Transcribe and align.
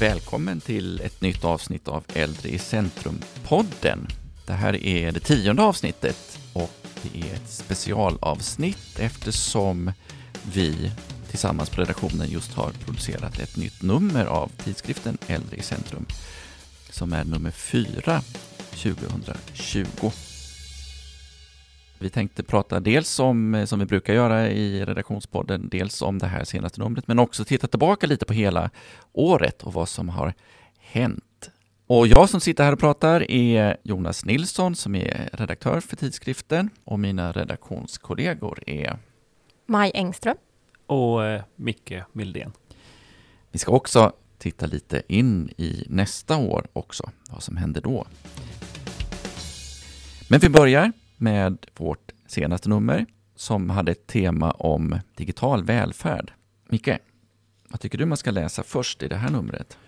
Välkommen 0.00 0.60
till 0.60 1.00
ett 1.00 1.20
nytt 1.20 1.44
avsnitt 1.44 1.88
av 1.88 2.04
Äldre 2.14 2.48
i 2.48 2.58
centrum-podden. 2.58 4.08
Det 4.46 4.52
här 4.52 4.76
är 4.76 5.12
det 5.12 5.20
tionde 5.20 5.62
avsnittet 5.62 6.38
och 6.52 6.70
det 7.02 7.20
är 7.20 7.34
ett 7.34 7.50
specialavsnitt 7.50 8.98
eftersom 8.98 9.92
vi 10.52 10.92
tillsammans 11.30 11.70
på 11.70 11.80
redaktionen 11.80 12.30
just 12.30 12.52
har 12.52 12.70
producerat 12.70 13.38
ett 13.38 13.56
nytt 13.56 13.82
nummer 13.82 14.24
av 14.24 14.50
tidskriften 14.64 15.18
Äldre 15.26 15.56
i 15.56 15.62
centrum 15.62 16.06
som 16.90 17.12
är 17.12 17.24
nummer 17.24 17.50
4 17.50 18.22
2020. 18.70 20.10
Vi 22.00 22.10
tänkte 22.10 22.42
prata 22.42 22.80
dels 22.80 23.20
om, 23.20 23.64
som 23.66 23.78
vi 23.78 23.86
brukar 23.86 24.14
göra 24.14 24.50
i 24.50 24.84
redaktionspodden, 24.84 25.68
dels 25.68 26.02
om 26.02 26.18
det 26.18 26.26
här 26.26 26.44
senaste 26.44 26.80
numret, 26.80 27.08
men 27.08 27.18
också 27.18 27.44
titta 27.44 27.66
tillbaka 27.66 28.06
lite 28.06 28.24
på 28.24 28.32
hela 28.32 28.70
året 29.12 29.62
och 29.62 29.72
vad 29.72 29.88
som 29.88 30.08
har 30.08 30.34
hänt. 30.78 31.50
Och 31.86 32.06
jag 32.06 32.28
som 32.30 32.40
sitter 32.40 32.64
här 32.64 32.72
och 32.72 32.78
pratar 32.78 33.30
är 33.30 33.76
Jonas 33.82 34.24
Nilsson 34.24 34.74
som 34.74 34.94
är 34.94 35.30
redaktör 35.32 35.80
för 35.80 35.96
tidskriften 35.96 36.70
och 36.84 36.98
mina 36.98 37.32
redaktionskollegor 37.32 38.58
är 38.66 38.98
Maj 39.66 39.90
Engström 39.94 40.36
och 40.86 41.24
eh, 41.24 41.42
Micke 41.56 41.94
Mildén. 42.12 42.52
Vi 43.52 43.58
ska 43.58 43.72
också 43.72 44.12
titta 44.38 44.66
lite 44.66 45.02
in 45.08 45.48
i 45.56 45.84
nästa 45.88 46.36
år 46.36 46.66
också, 46.72 47.10
vad 47.30 47.42
som 47.42 47.56
händer 47.56 47.80
då. 47.80 48.06
Men 50.30 50.40
vi 50.40 50.48
börjar 50.48 50.92
med 51.18 51.66
vårt 51.76 52.12
senaste 52.26 52.68
nummer 52.68 53.06
som 53.36 53.70
hade 53.70 53.92
ett 53.92 54.06
tema 54.06 54.50
om 54.50 55.00
digital 55.16 55.64
välfärd. 55.64 56.32
Micke, 56.68 56.98
vad 57.68 57.80
tycker 57.80 57.98
du 57.98 58.06
man 58.06 58.16
ska 58.16 58.30
läsa 58.30 58.62
först 58.62 59.02
i 59.02 59.08
det 59.08 59.16
här 59.16 59.30
numret? 59.30 59.78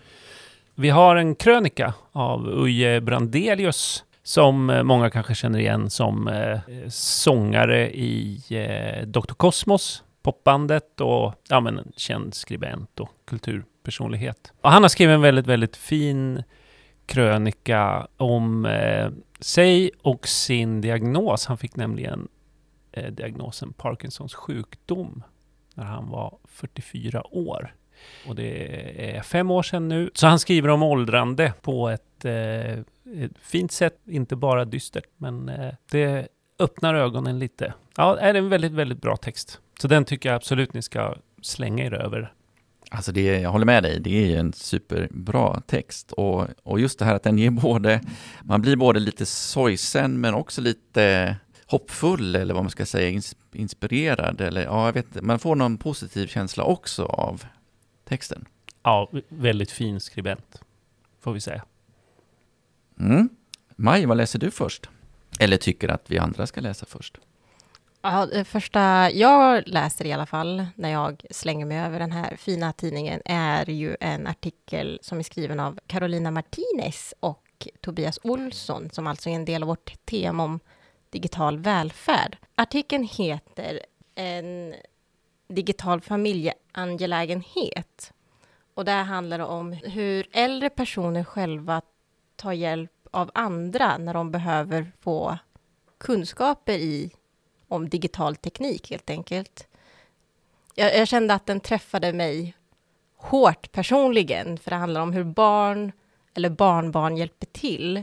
Vi 0.75 0.91
har 0.91 1.17
en 1.17 1.35
krönika 1.35 1.95
av 2.13 2.49
Uje 2.49 3.01
Brandelius 3.01 4.05
som 4.23 4.71
eh, 4.71 4.83
många 4.83 5.11
kanske 5.11 5.35
känner 5.35 5.59
igen 5.59 5.91
som 5.91 6.29
eh, 6.29 6.59
sångare 6.89 7.91
i 7.91 8.43
eh, 8.51 9.07
Dr. 9.07 9.35
Cosmos, 9.35 10.03
popbandet 10.23 11.01
och 11.01 11.35
ja, 11.49 11.61
men 11.61 11.79
en 11.79 11.93
känd 11.97 12.35
skribent 12.35 13.01
och 13.01 13.11
kulturpersonlighet. 13.27 14.53
Och 14.61 14.71
han 14.71 14.83
har 14.83 14.89
skrivit 14.89 15.15
en 15.15 15.21
väldigt, 15.21 15.47
väldigt 15.47 15.77
fin 15.77 16.43
krönika 17.11 18.07
om 18.17 18.67
eh, 18.67 19.11
sig 19.41 19.91
och 20.03 20.29
sin 20.29 20.81
diagnos. 20.81 21.47
Han 21.47 21.59
fick 21.59 21.77
nämligen 21.77 22.29
eh, 22.93 23.13
diagnosen 23.13 23.73
Parkinsons 23.73 24.35
sjukdom 24.35 25.23
när 25.75 25.85
han 25.85 26.09
var 26.09 26.39
44 26.49 27.35
år. 27.37 27.75
Och 28.27 28.35
det 28.35 29.17
är 29.17 29.23
fem 29.23 29.51
år 29.51 29.63
sedan 29.63 29.89
nu. 29.89 30.11
Så 30.15 30.27
han 30.27 30.39
skriver 30.39 30.69
om 30.69 30.83
åldrande 30.83 31.53
på 31.63 31.89
ett, 31.89 32.25
eh, 32.25 32.79
ett 33.25 33.39
fint 33.41 33.73
sätt, 33.73 33.99
inte 34.07 34.37
bara 34.37 34.65
dystert, 34.65 35.09
men 35.17 35.49
eh, 35.49 35.75
det 35.91 36.29
öppnar 36.59 36.95
ögonen 36.95 37.39
lite. 37.39 37.75
Ja, 37.97 38.15
det 38.15 38.21
är 38.21 38.35
en 38.35 38.49
väldigt, 38.49 38.73
väldigt 38.73 39.01
bra 39.01 39.17
text. 39.17 39.61
Så 39.81 39.89
den 39.89 40.05
tycker 40.05 40.29
jag 40.29 40.37
absolut 40.37 40.75
ni 40.75 40.83
ska 40.83 41.15
slänga 41.43 41.85
er 41.85 41.95
över. 41.95 42.33
Alltså 42.93 43.13
det, 43.13 43.41
jag 43.41 43.51
håller 43.51 43.67
med 43.67 43.83
dig, 43.83 44.01
det 44.01 44.23
är 44.23 44.27
ju 44.27 44.37
en 44.37 44.53
superbra 44.53 45.61
text. 45.67 46.13
Och, 46.13 46.47
och 46.63 46.81
just 46.81 46.99
det 46.99 47.05
här 47.05 47.15
att 47.15 47.23
den 47.23 47.39
ger 47.39 47.51
både, 47.51 48.01
man 48.43 48.63
blir 48.63 48.77
både 48.77 49.01
lite 49.01 49.27
sorgsen 49.27 50.21
men 50.21 50.35
också 50.35 50.61
lite 50.61 51.37
hoppfull 51.67 52.37
eller 52.37 52.55
vad 52.55 52.63
man 52.63 52.71
ska 52.71 52.87
säga, 52.87 53.23
inspirerad 53.53 54.41
eller 54.41 54.65
ja, 54.65 54.87
jag 54.87 54.93
vet 54.93 55.23
man 55.23 55.39
får 55.39 55.57
någon 55.57 55.79
positiv 55.79 56.27
känsla 56.27 56.65
också 56.65 57.05
av 57.05 57.45
texten. 58.05 58.45
Ja, 58.83 59.11
väldigt 59.29 59.71
fin 59.71 60.01
skribent, 60.01 60.61
får 61.21 61.33
vi 61.33 61.41
säga. 61.41 61.65
Mm. 63.01 63.29
Maj, 63.77 64.07
vad 64.07 64.17
läser 64.17 64.39
du 64.39 64.51
först? 64.51 64.89
Eller 65.39 65.57
tycker 65.57 65.89
att 65.89 66.11
vi 66.11 66.19
andra 66.19 66.47
ska 66.47 66.61
läsa 66.61 66.87
först? 66.87 67.19
Ja, 68.03 68.27
det 68.27 68.45
första 68.45 69.11
jag 69.11 69.69
läser 69.69 70.07
i 70.07 70.13
alla 70.13 70.27
fall, 70.27 70.67
när 70.75 70.91
jag 70.91 71.25
slänger 71.31 71.67
mig 71.67 71.79
över 71.79 71.99
den 71.99 72.13
här 72.13 72.37
fina 72.37 72.73
tidningen, 72.73 73.23
är 73.25 73.71
ju 73.71 73.97
en 74.01 74.27
artikel 74.27 74.99
som 75.03 75.19
är 75.19 75.23
skriven 75.23 75.61
av 75.61 75.79
Carolina 75.87 76.31
Martinez 76.31 77.15
och 77.21 77.69
Tobias 77.81 78.19
Olsson, 78.23 78.91
som 78.91 79.07
alltså 79.07 79.31
är 79.31 79.35
en 79.35 79.45
del 79.45 79.63
av 79.63 79.69
vårt 79.69 80.07
tema 80.07 80.45
om 80.45 80.61
digital 81.11 81.59
välfärd. 81.59 82.37
Artikeln 82.55 83.05
heter 83.05 83.81
En 84.15 84.75
digital 85.49 86.01
familjeangelägenhet. 86.01 88.13
Och 88.75 88.85
det 88.85 88.93
handlar 88.93 89.39
om 89.39 89.73
hur 89.73 90.27
äldre 90.33 90.71
personer 90.71 91.25
själva 91.25 91.83
tar 92.37 92.53
hjälp 92.53 92.93
av 93.11 93.31
andra 93.35 93.99
när 93.99 94.15
de 94.15 94.31
behöver 94.31 94.93
få 95.01 95.39
kunskaper 95.99 96.79
i 96.79 97.13
om 97.71 97.89
digital 97.89 98.37
teknik 98.37 98.91
helt 98.91 99.11
enkelt. 99.11 99.67
Jag, 100.75 100.97
jag, 100.97 101.09
kände 101.09 101.35
att 101.35 101.47
den 101.47 101.61
träffade 101.61 102.13
mig 102.13 102.57
hårt 103.17 103.73
personligen, 103.73 104.59
för 104.59 104.71
det 104.71 104.77
handlar 104.77 105.01
om 105.01 105.13
hur 105.13 105.25
barn 105.25 105.93
eller 106.35 106.51
barnbarn 106.51 107.17
hjälper 107.17 107.47
till 107.47 108.03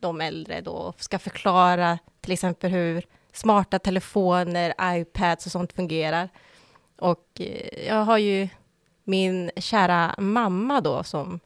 de 0.00 0.20
äldre 0.20 0.60
då, 0.60 0.92
ska 0.98 1.18
förklara 1.18 1.98
till 2.20 2.32
exempel 2.32 2.70
hur 2.70 3.04
smarta 3.32 3.78
telefoner, 3.78 4.74
iPads 4.82 5.46
och 5.46 5.52
sånt 5.52 5.72
fungerar. 5.72 6.28
Och 6.98 7.26
eh, 7.40 7.86
jag 7.86 8.04
har 8.04 8.18
ju 8.18 8.48
min 9.04 9.50
kära 9.56 10.14
mamma 10.18 10.80
då 10.80 11.02
som 11.02 11.40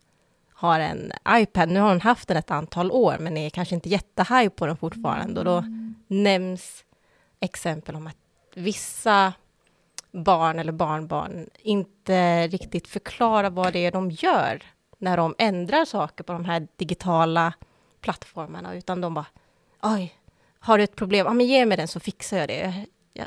har 0.53 0.81
en 0.81 1.13
iPad. 1.29 1.69
Nu 1.69 1.81
har 1.81 1.89
hon 1.89 2.01
haft 2.01 2.29
den 2.29 2.37
ett 2.37 2.51
antal 2.51 2.91
år, 2.91 3.17
men 3.21 3.37
är 3.37 3.51
kanske 3.51 3.75
inte 3.75 3.89
jättehaj 3.89 4.51
på 4.51 4.67
den 4.67 4.77
fortfarande. 4.77 5.41
Och 5.41 5.45
då 5.45 5.57
mm. 5.57 5.95
nämns 6.07 6.85
exempel 7.45 7.97
om 7.97 8.07
att 8.07 8.17
vissa 8.55 9.33
barn 10.13 10.59
eller 10.59 10.73
barnbarn 10.73 11.51
inte 11.59 12.49
riktigt 12.49 12.89
förklarar 12.89 13.51
vad 13.51 13.73
det 13.73 13.87
är 13.87 13.93
de 13.93 14.11
gör 14.11 14.63
när 14.99 15.17
de 15.17 15.35
ändrar 15.39 15.85
saker 15.85 16.25
på 16.25 16.33
de 16.33 16.45
här 16.45 16.69
digitala 16.77 17.53
plattformarna, 18.01 18.75
utan 18.75 19.01
de 19.01 19.15
bara 19.15 19.27
oj, 19.83 20.15
har 20.59 20.79
du 20.79 20.85
ett 20.85 20.97
problem? 20.97 21.27
Ja, 21.27 21.33
men 21.33 21.47
ge 21.47 21.67
mig 21.67 21.77
den 21.77 21.89
så 21.89 22.01
fixar 22.01 22.37
jag 22.39 22.49
det. 22.49 22.87
Jag 23.13 23.27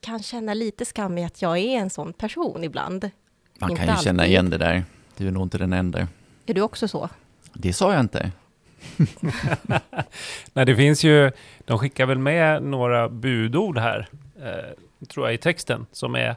kan 0.00 0.22
känna 0.22 0.54
lite 0.54 0.84
skam 0.84 1.18
i 1.18 1.24
att 1.24 1.42
jag 1.42 1.58
är 1.58 1.78
en 1.78 1.90
sån 1.90 2.12
person 2.12 2.64
ibland. 2.64 3.10
Man 3.58 3.70
inte 3.70 3.80
kan 3.80 3.86
ju 3.86 3.92
alltid. 3.92 4.04
känna 4.04 4.26
igen 4.26 4.50
det 4.50 4.58
där. 4.58 4.84
Du 5.16 5.26
är 5.28 5.30
nog 5.30 5.42
inte 5.42 5.58
den 5.58 5.72
enda. 5.72 6.08
Är 6.46 6.54
du 6.54 6.60
också 6.60 6.88
så? 6.88 7.08
Det 7.52 7.72
sa 7.72 7.92
jag 7.92 8.00
inte. 8.00 8.32
Nej, 10.52 10.66
det 10.66 10.76
finns 10.76 11.04
ju, 11.04 11.30
de 11.64 11.78
skickar 11.78 12.06
väl 12.06 12.18
med 12.18 12.62
några 12.62 13.08
budord 13.08 13.78
här, 13.78 14.08
eh, 14.42 15.06
tror 15.08 15.26
jag, 15.26 15.34
i 15.34 15.38
texten, 15.38 15.86
som 15.92 16.14
är 16.14 16.36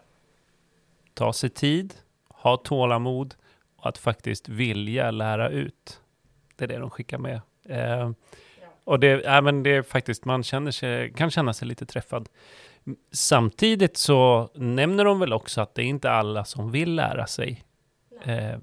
ta 1.13 1.33
sig 1.33 1.49
tid, 1.49 1.93
ha 2.27 2.57
tålamod 2.57 3.35
och 3.77 3.89
att 3.89 3.97
faktiskt 3.97 4.49
vilja 4.49 5.11
lära 5.11 5.49
ut. 5.49 5.99
Det 6.55 6.63
är 6.63 6.67
det 6.67 6.77
de 6.77 6.89
skickar 6.89 7.17
med. 7.17 7.41
Eh, 7.69 8.11
och 8.83 8.99
det, 8.99 9.25
äh, 9.25 9.41
men 9.41 9.63
det 9.63 9.75
är 9.75 9.81
faktiskt, 9.81 10.25
man 10.25 10.43
känner 10.43 10.71
sig, 10.71 11.13
kan 11.13 11.31
känna 11.31 11.53
sig 11.53 11.67
lite 11.67 11.85
träffad. 11.85 12.29
Samtidigt 13.11 13.97
så 13.97 14.49
nämner 14.55 15.05
de 15.05 15.19
väl 15.19 15.33
också 15.33 15.61
att 15.61 15.75
det 15.75 15.81
är 15.81 15.85
inte 15.85 16.11
alla 16.11 16.45
som 16.45 16.71
vill 16.71 16.95
lära 16.95 17.27
sig. 17.27 17.63
Eh, 18.23 18.57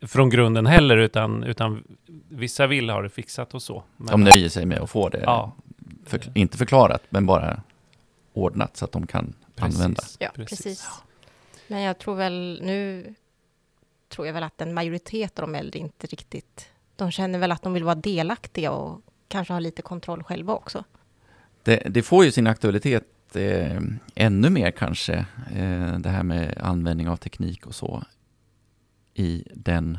från 0.00 0.30
grunden 0.30 0.66
heller, 0.66 0.96
utan, 0.96 1.44
utan 1.44 1.84
vissa 2.28 2.66
vill 2.66 2.90
ha 2.90 3.02
det 3.02 3.10
fixat 3.10 3.54
och 3.54 3.62
så. 3.62 3.82
Men, 3.96 4.06
de 4.06 4.24
nöjer 4.24 4.48
sig 4.48 4.66
med 4.66 4.78
att 4.78 4.90
få 4.90 5.08
det, 5.08 5.20
ja. 5.20 5.52
för, 6.04 6.20
inte 6.34 6.58
förklarat, 6.58 7.02
men 7.08 7.26
bara 7.26 7.62
ordnat 8.32 8.76
så 8.76 8.84
att 8.84 8.92
de 8.92 9.06
kan 9.06 9.34
precis. 9.54 9.76
använda. 9.76 10.02
Ja, 10.18 10.30
precis. 10.34 10.62
precis. 10.62 10.88
Men 11.66 11.82
jag 11.82 11.98
tror 11.98 12.14
väl, 12.14 12.60
nu 12.62 13.14
tror 14.08 14.26
jag 14.26 14.34
väl 14.34 14.42
att 14.42 14.60
en 14.60 14.74
majoritet 14.74 15.38
av 15.38 15.42
de 15.42 15.54
äldre 15.54 15.78
inte 15.78 16.06
riktigt, 16.06 16.68
de 16.96 17.10
känner 17.10 17.38
väl 17.38 17.52
att 17.52 17.62
de 17.62 17.72
vill 17.72 17.84
vara 17.84 17.94
delaktiga 17.94 18.72
och 18.72 19.00
kanske 19.28 19.52
ha 19.52 19.60
lite 19.60 19.82
kontroll 19.82 20.22
själva 20.22 20.54
också. 20.54 20.84
Det, 21.62 21.82
det 21.86 22.02
får 22.02 22.24
ju 22.24 22.32
sin 22.32 22.46
aktualitet 22.46 23.36
eh, 23.36 23.80
ännu 24.14 24.50
mer 24.50 24.70
kanske, 24.70 25.14
eh, 25.54 25.98
det 25.98 26.08
här 26.08 26.22
med 26.22 26.58
användning 26.60 27.08
av 27.08 27.16
teknik 27.16 27.66
och 27.66 27.74
så, 27.74 28.04
i 29.18 29.44
den 29.54 29.98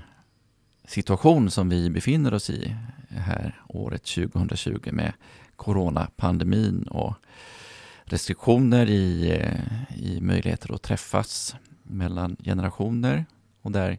situation 0.87 1.51
som 1.51 1.69
vi 1.69 1.89
befinner 1.89 2.33
oss 2.33 2.49
i 2.49 2.75
här 3.09 3.61
året 3.67 4.03
2020 4.03 4.89
med 4.91 5.13
coronapandemin 5.55 6.83
och 6.83 7.13
restriktioner 8.03 8.89
i, 8.89 9.31
eh, 9.31 9.99
i 9.99 10.21
möjligheter 10.21 10.73
att 10.73 10.81
träffas 10.81 11.55
mellan 11.83 12.37
generationer 12.43 13.25
och 13.61 13.71
där 13.71 13.97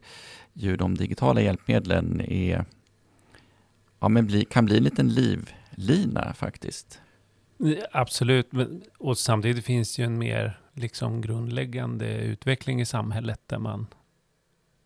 ju 0.53 0.77
de 0.77 0.95
digitala 0.95 1.41
hjälpmedlen 1.41 2.21
är, 2.21 2.65
ja, 4.01 4.09
men 4.09 4.27
bli, 4.27 4.45
kan 4.45 4.65
bli 4.65 4.77
en 4.77 4.85
liten 4.85 5.09
livlina 5.09 6.35
faktiskt. 6.35 7.01
Absolut, 7.93 8.51
och 8.99 9.19
samtidigt 9.19 9.65
finns 9.65 9.97
det 9.97 10.03
ju 10.03 10.07
en 10.07 10.19
mer 10.19 10.61
liksom 10.75 11.21
grundläggande 11.21 12.19
utveckling 12.19 12.81
i 12.81 12.87
samhället 12.87 13.41
där 13.47 13.59
man 13.59 13.87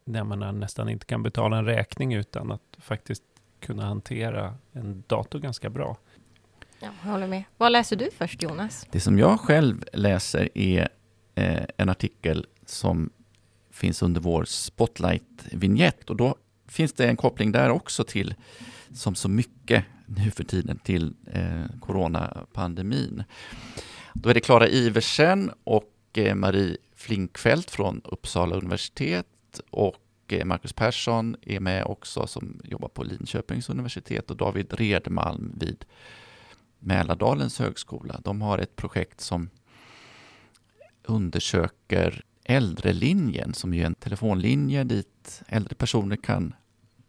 där 0.05 0.25
man 0.25 0.61
nästan 0.61 0.89
inte 0.89 1.07
kan 1.07 1.23
betala 1.23 1.59
en 1.59 1.65
räkning 1.65 2.15
utan 2.15 2.53
att 2.53 2.77
faktiskt 2.79 3.23
kunna 3.61 3.85
hantera 3.87 4.55
en 4.73 5.05
dator 5.07 5.39
ganska 5.39 5.71
bra. 5.71 5.97
Ja, 6.81 6.89
jag 7.05 7.11
håller 7.11 7.27
med. 7.27 7.45
Vad 7.57 7.73
läser 7.73 7.97
du 7.97 8.11
först, 8.11 8.43
Jonas? 8.43 8.87
Det 8.91 9.01
som 9.01 9.19
jag 9.19 9.41
själv 9.41 9.85
läser 9.93 10.59
är 10.59 10.89
eh, 11.35 11.65
en 11.77 11.89
artikel 11.89 12.47
som 12.67 13.11
finns 13.71 14.03
under 14.03 14.21
vår 14.21 14.45
Spotlight-vignett 14.45 16.11
och 16.11 16.17
då 16.17 16.37
finns 16.69 16.93
det 16.93 17.09
en 17.09 17.17
koppling 17.17 17.53
där 17.53 17.71
också 17.71 18.05
till, 18.05 18.35
som 18.93 19.15
så 19.15 19.29
mycket 19.29 19.85
nu 20.07 20.31
för 20.31 20.45
tiden, 20.45 20.79
till 20.79 21.15
eh, 21.33 21.79
coronapandemin. 21.81 23.25
Då 24.15 24.29
är 24.29 24.35
det 24.35 24.41
Klara 24.41 24.69
Iversen 24.69 25.51
och 25.65 25.93
eh, 26.15 26.35
Marie 26.35 26.77
Flinkfeldt 26.97 27.71
från 27.71 28.01
Uppsala 28.05 28.57
universitet 28.57 29.27
och 29.59 29.97
eh, 30.29 30.45
Marcus 30.45 30.73
Persson 30.73 31.37
är 31.43 31.61
med 31.61 31.85
också 31.85 32.27
som 32.27 32.61
jobbar 32.65 32.89
på 32.89 33.03
Linköpings 33.03 33.71
universitet 33.71 34.31
och 34.31 34.37
David 34.37 34.73
Redmalm 34.73 35.53
vid 35.61 35.85
Mälardalens 36.79 37.59
högskola. 37.59 38.21
De 38.25 38.43
har 38.43 38.59
ett 38.59 38.77
projekt 38.77 39.21
som 39.21 39.51
undersöker 41.03 42.25
äldrelinjen 42.45 43.55
som 43.55 43.75
är 43.75 43.87
en 43.87 43.95
telefonlinje 43.95 44.85
dit 44.85 45.43
äldre 45.49 45.75
personer 45.75 46.17
kan, 46.17 46.55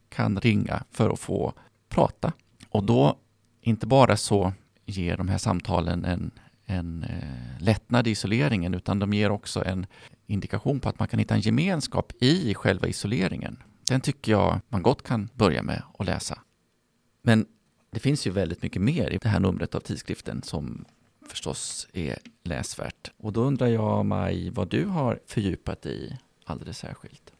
kan 0.09 0.39
ringa 0.39 0.83
för 0.91 1.09
att 1.09 1.19
få 1.19 1.53
prata. 1.89 2.33
Och 2.69 2.83
då, 2.83 3.17
inte 3.61 3.87
bara 3.87 4.17
så 4.17 4.53
ger 4.85 5.17
de 5.17 5.27
här 5.27 5.37
samtalen 5.37 6.05
en, 6.05 6.31
en 6.65 7.03
eh, 7.03 7.63
lättnad 7.63 8.07
i 8.07 8.11
isoleringen 8.11 8.73
utan 8.73 8.99
de 8.99 9.13
ger 9.13 9.31
också 9.31 9.65
en 9.65 9.85
indikation 10.27 10.79
på 10.79 10.89
att 10.89 10.99
man 10.99 11.07
kan 11.07 11.19
hitta 11.19 11.35
en 11.35 11.41
gemenskap 11.41 12.13
i 12.19 12.53
själva 12.53 12.87
isoleringen. 12.87 13.63
Den 13.89 14.01
tycker 14.01 14.31
jag 14.31 14.61
man 14.69 14.81
gott 14.81 15.03
kan 15.03 15.29
börja 15.33 15.63
med 15.63 15.83
att 15.97 16.05
läsa. 16.05 16.39
Men 17.21 17.45
det 17.91 17.99
finns 17.99 18.27
ju 18.27 18.31
väldigt 18.31 18.61
mycket 18.61 18.81
mer 18.81 19.09
i 19.09 19.17
det 19.17 19.29
här 19.29 19.39
numret 19.39 19.75
av 19.75 19.79
tidskriften 19.79 20.43
som 20.43 20.85
förstås 21.29 21.87
är 21.93 22.17
läsvärt. 22.43 23.11
Och 23.17 23.33
då 23.33 23.41
undrar 23.41 23.67
jag, 23.67 24.05
Maj, 24.05 24.49
vad 24.49 24.69
du 24.69 24.85
har 24.85 25.19
fördjupat 25.27 25.85
i 25.85 26.17
alldeles 26.45 26.77
särskilt? 26.77 27.33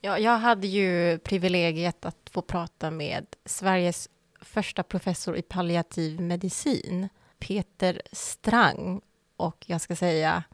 Ja, 0.00 0.18
jag 0.18 0.38
hade 0.38 0.66
ju 0.66 1.18
privilegiet 1.18 2.04
att 2.04 2.30
få 2.30 2.42
prata 2.42 2.90
med 2.90 3.26
Sveriges 3.44 4.08
första 4.40 4.82
professor 4.82 5.36
i 5.36 5.42
palliativ 5.42 6.20
medicin, 6.20 7.08
Peter 7.38 8.02
Strang. 8.12 9.00
Och 9.36 9.64
jag 9.66 9.80
ska 9.80 9.96
säga, 9.96 10.44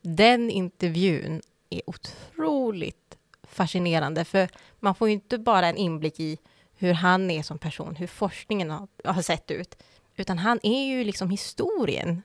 den 0.00 0.50
intervjun 0.50 1.42
är 1.70 1.82
otroligt 1.86 3.18
fascinerande, 3.42 4.24
för 4.24 4.48
man 4.80 4.94
får 4.94 5.08
ju 5.08 5.14
inte 5.14 5.38
bara 5.38 5.66
en 5.66 5.76
inblick 5.76 6.20
i 6.20 6.38
hur 6.74 6.92
han 6.92 7.30
är 7.30 7.42
som 7.42 7.58
person, 7.58 7.96
hur 7.96 8.06
forskningen 8.06 8.70
har, 8.70 8.88
har 9.04 9.22
sett 9.22 9.50
ut, 9.50 9.82
utan 10.16 10.38
han 10.38 10.60
är 10.62 10.84
ju 10.84 11.04
liksom 11.04 11.30
historien. 11.30 12.22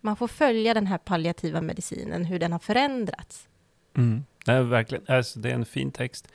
Man 0.00 0.16
får 0.16 0.28
följa 0.28 0.74
den 0.74 0.86
här 0.86 0.98
palliativa 0.98 1.60
medicinen, 1.60 2.24
hur 2.24 2.38
den 2.38 2.52
har 2.52 2.58
förändrats. 2.58 3.48
Mm. 3.96 4.24
Nej, 4.46 4.62
verkligen. 4.62 5.04
Alltså, 5.08 5.38
det 5.38 5.50
är 5.50 5.54
en 5.54 5.64
fin 5.64 5.90
text. 5.90 6.28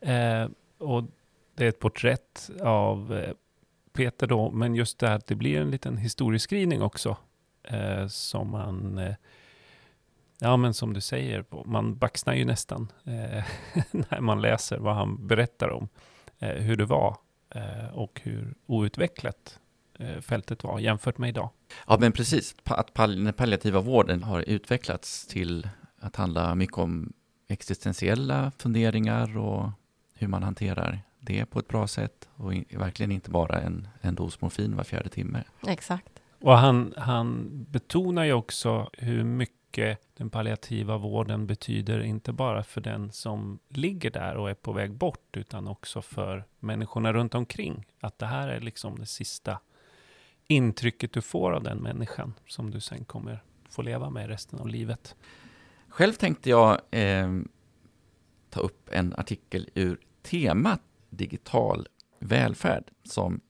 Eh, 0.00 0.48
och 0.78 1.04
det 1.54 1.64
är 1.64 1.68
ett 1.68 1.78
porträtt 1.78 2.50
av 2.62 3.14
eh, 3.14 3.32
Peter 3.92 4.26
då, 4.26 4.50
men 4.50 4.74
just 4.74 4.98
det 4.98 5.08
här 5.08 5.16
att 5.16 5.26
det 5.26 5.34
blir 5.34 5.60
en 5.60 5.70
liten 5.70 5.96
historieskrivning 5.96 6.82
också. 6.82 7.16
Eh, 7.62 8.06
som 8.06 8.50
man, 8.50 8.98
eh, 8.98 9.14
ja 10.38 10.56
men 10.56 10.74
som 10.74 10.92
du 10.92 11.00
säger, 11.00 11.44
man 11.64 11.98
baxnar 11.98 12.34
ju 12.34 12.44
nästan 12.44 12.92
eh, 13.04 13.44
när 13.90 14.20
man 14.20 14.40
läser 14.40 14.78
vad 14.78 14.94
han 14.94 15.26
berättar 15.26 15.70
om 15.70 15.88
eh, 16.38 16.48
hur 16.48 16.76
det 16.76 16.84
var 16.84 17.16
och 17.92 18.20
hur 18.24 18.54
outvecklat 18.66 19.58
fältet 20.20 20.64
var 20.64 20.78
jämfört 20.78 21.18
med 21.18 21.28
idag. 21.28 21.50
Ja, 21.86 21.96
men 22.00 22.12
precis. 22.12 22.54
Att 22.64 22.94
den 22.94 23.32
palliativa 23.32 23.80
vården 23.80 24.22
har 24.22 24.40
utvecklats 24.40 25.26
till 25.26 25.68
att 26.00 26.16
handla 26.16 26.54
mycket 26.54 26.78
om 26.78 27.12
existentiella 27.48 28.52
funderingar 28.58 29.38
och 29.38 29.70
hur 30.14 30.28
man 30.28 30.42
hanterar 30.42 31.02
det 31.20 31.46
på 31.46 31.58
ett 31.58 31.68
bra 31.68 31.86
sätt 31.86 32.28
och 32.34 32.52
verkligen 32.70 33.12
inte 33.12 33.30
bara 33.30 33.60
en, 33.60 33.88
en 34.00 34.14
dos 34.14 34.40
morfin 34.40 34.76
var 34.76 34.84
fjärde 34.84 35.08
timme. 35.08 35.44
Exakt. 35.66 36.08
Och 36.40 36.58
han, 36.58 36.94
han 36.96 37.48
betonar 37.70 38.24
ju 38.24 38.32
också 38.32 38.90
hur 38.92 39.24
mycket 39.24 39.55
den 40.16 40.30
palliativa 40.30 40.96
vården 40.96 41.46
betyder, 41.46 42.00
inte 42.00 42.32
bara 42.32 42.62
för 42.62 42.80
den 42.80 43.12
som 43.12 43.58
ligger 43.68 44.10
där 44.10 44.36
och 44.36 44.50
är 44.50 44.54
på 44.54 44.72
väg 44.72 44.92
bort, 44.92 45.36
utan 45.36 45.68
också 45.68 46.02
för 46.02 46.44
människorna 46.60 47.12
runt 47.12 47.34
omkring. 47.34 47.86
Att 48.00 48.18
det 48.18 48.26
här 48.26 48.48
är 48.48 48.60
liksom 48.60 48.98
det 48.98 49.06
sista 49.06 49.60
intrycket 50.46 51.12
du 51.12 51.22
får 51.22 51.52
av 51.52 51.62
den 51.62 51.78
människan 51.78 52.34
som 52.46 52.70
du 52.70 52.80
sen 52.80 53.04
kommer 53.04 53.42
få 53.68 53.82
leva 53.82 54.10
med 54.10 54.28
resten 54.28 54.58
av 54.58 54.68
livet. 54.68 55.16
Själv 55.88 56.12
tänkte 56.12 56.50
jag 56.50 56.80
eh, 56.90 57.30
ta 58.50 58.60
upp 58.60 58.88
en 58.92 59.14
artikel 59.16 59.70
ur 59.74 60.00
temat 60.22 60.80
digital 61.10 61.88
välfärd 62.18 62.90
som 63.02 63.40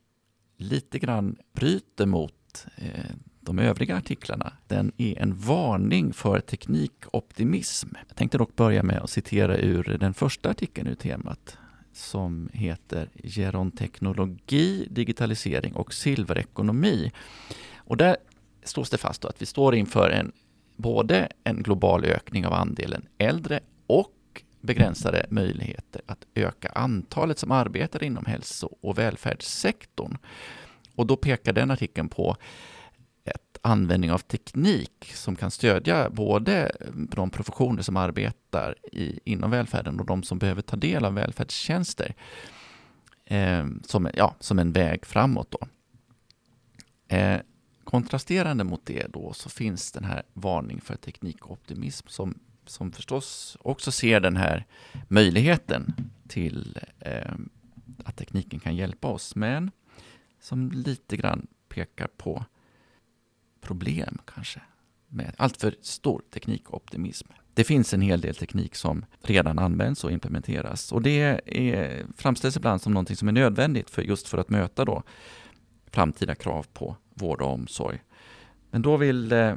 lite 0.56 0.98
grann 0.98 1.36
bryter 1.52 2.06
mot 2.06 2.66
eh, 2.76 3.14
de 3.46 3.58
övriga 3.58 3.96
artiklarna. 3.96 4.52
Den 4.66 4.92
är 4.96 5.18
en 5.18 5.34
varning 5.34 6.12
för 6.12 6.40
teknikoptimism. 6.40 7.88
Jag 8.08 8.16
tänkte 8.16 8.38
dock 8.38 8.56
börja 8.56 8.82
med 8.82 8.98
att 8.98 9.10
citera 9.10 9.56
ur 9.56 9.96
den 10.00 10.14
första 10.14 10.50
artikeln 10.50 10.86
ur 10.86 10.94
temat 10.94 11.58
som 11.92 12.48
heter 12.52 13.08
Geronteknologi, 13.24 14.88
digitalisering 14.90 15.74
och 15.74 15.94
silverekonomi. 15.94 17.12
Och 17.76 17.96
där 17.96 18.16
slås 18.64 18.90
det 18.90 18.98
fast 18.98 19.24
att 19.24 19.42
vi 19.42 19.46
står 19.46 19.74
inför 19.74 20.10
en, 20.10 20.32
både 20.76 21.28
en 21.44 21.62
global 21.62 22.04
ökning 22.04 22.46
av 22.46 22.52
andelen 22.52 23.08
äldre 23.18 23.60
och 23.86 24.42
begränsade 24.60 25.26
möjligheter 25.30 26.02
att 26.06 26.26
öka 26.34 26.68
antalet 26.68 27.38
som 27.38 27.50
arbetar 27.50 28.02
inom 28.02 28.24
hälso 28.24 28.76
och 28.80 28.98
välfärdssektorn. 28.98 30.18
Och 30.94 31.06
då 31.06 31.16
pekar 31.16 31.52
den 31.52 31.70
artikeln 31.70 32.08
på 32.08 32.36
användning 33.66 34.12
av 34.12 34.18
teknik 34.18 35.12
som 35.14 35.36
kan 35.36 35.50
stödja 35.50 36.10
både 36.10 36.72
de 36.94 37.30
professioner 37.30 37.82
som 37.82 37.96
arbetar 37.96 38.74
i, 38.92 39.20
inom 39.24 39.50
välfärden 39.50 40.00
och 40.00 40.06
de 40.06 40.22
som 40.22 40.38
behöver 40.38 40.62
ta 40.62 40.76
del 40.76 41.04
av 41.04 41.14
välfärdstjänster 41.14 42.14
eh, 43.24 43.66
som, 43.82 44.08
ja, 44.14 44.34
som 44.40 44.58
en 44.58 44.72
väg 44.72 45.06
framåt. 45.06 45.50
Då. 45.50 45.58
Eh, 47.16 47.40
kontrasterande 47.84 48.64
mot 48.64 48.86
det 48.86 49.06
då 49.12 49.32
så 49.32 49.48
finns 49.48 49.92
den 49.92 50.04
här 50.04 50.22
varning 50.32 50.80
för 50.80 50.96
teknikoptimism 50.96 52.08
som 52.08 52.34
som 52.70 52.92
förstås 52.92 53.56
också 53.60 53.92
ser 53.92 54.20
den 54.20 54.36
här 54.36 54.64
möjligheten 55.08 55.94
till 56.28 56.78
eh, 56.98 57.34
att 58.04 58.16
tekniken 58.16 58.60
kan 58.60 58.76
hjälpa 58.76 59.08
oss, 59.08 59.36
men 59.36 59.70
som 60.40 60.70
lite 60.70 61.16
grann 61.16 61.46
pekar 61.68 62.08
på 62.16 62.44
problem 63.66 64.18
kanske 64.34 64.60
med 65.08 65.34
alltför 65.38 65.74
stor 65.82 66.22
teknikoptimism. 66.30 67.28
Det 67.54 67.64
finns 67.64 67.94
en 67.94 68.00
hel 68.00 68.20
del 68.20 68.34
teknik 68.34 68.74
som 68.74 69.04
redan 69.22 69.58
används 69.58 70.04
och 70.04 70.12
implementeras 70.12 70.92
och 70.92 71.02
det 71.02 71.20
är, 71.46 72.06
framställs 72.16 72.56
ibland 72.56 72.82
som 72.82 72.92
någonting 72.92 73.16
som 73.16 73.28
är 73.28 73.32
nödvändigt 73.32 73.90
för 73.90 74.02
just 74.02 74.28
för 74.28 74.38
att 74.38 74.50
möta 74.50 74.84
då 74.84 75.02
framtida 75.90 76.34
krav 76.34 76.66
på 76.72 76.96
vård 77.14 77.42
och 77.42 77.52
omsorg. 77.52 78.02
Men 78.70 78.82
då 78.82 78.96
vill 78.96 79.32
eh, 79.32 79.54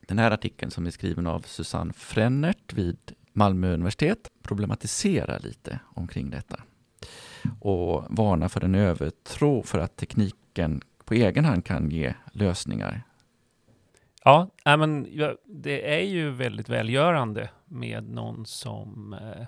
den 0.00 0.18
här 0.18 0.30
artikeln 0.30 0.70
som 0.70 0.86
är 0.86 0.90
skriven 0.90 1.26
av 1.26 1.40
Susanne 1.40 1.92
Frennert 1.92 2.72
vid 2.72 2.98
Malmö 3.32 3.74
universitet 3.74 4.28
problematisera 4.42 5.38
lite 5.38 5.78
omkring 5.94 6.30
detta 6.30 6.60
och 7.60 8.04
varna 8.08 8.48
för 8.48 8.64
en 8.64 8.74
övertro 8.74 9.62
för 9.62 9.78
att 9.78 9.96
tekniken 9.96 10.80
på 11.04 11.14
egen 11.14 11.44
hand 11.44 11.64
kan 11.64 11.90
ge 11.90 12.14
lösningar. 12.32 13.02
Ja, 14.24 14.50
men 14.64 15.02
det 15.44 15.94
är 15.94 16.04
ju 16.04 16.30
väldigt 16.30 16.68
välgörande 16.68 17.50
med 17.64 18.10
någon 18.10 18.46
som 18.46 19.12
eh, 19.12 19.46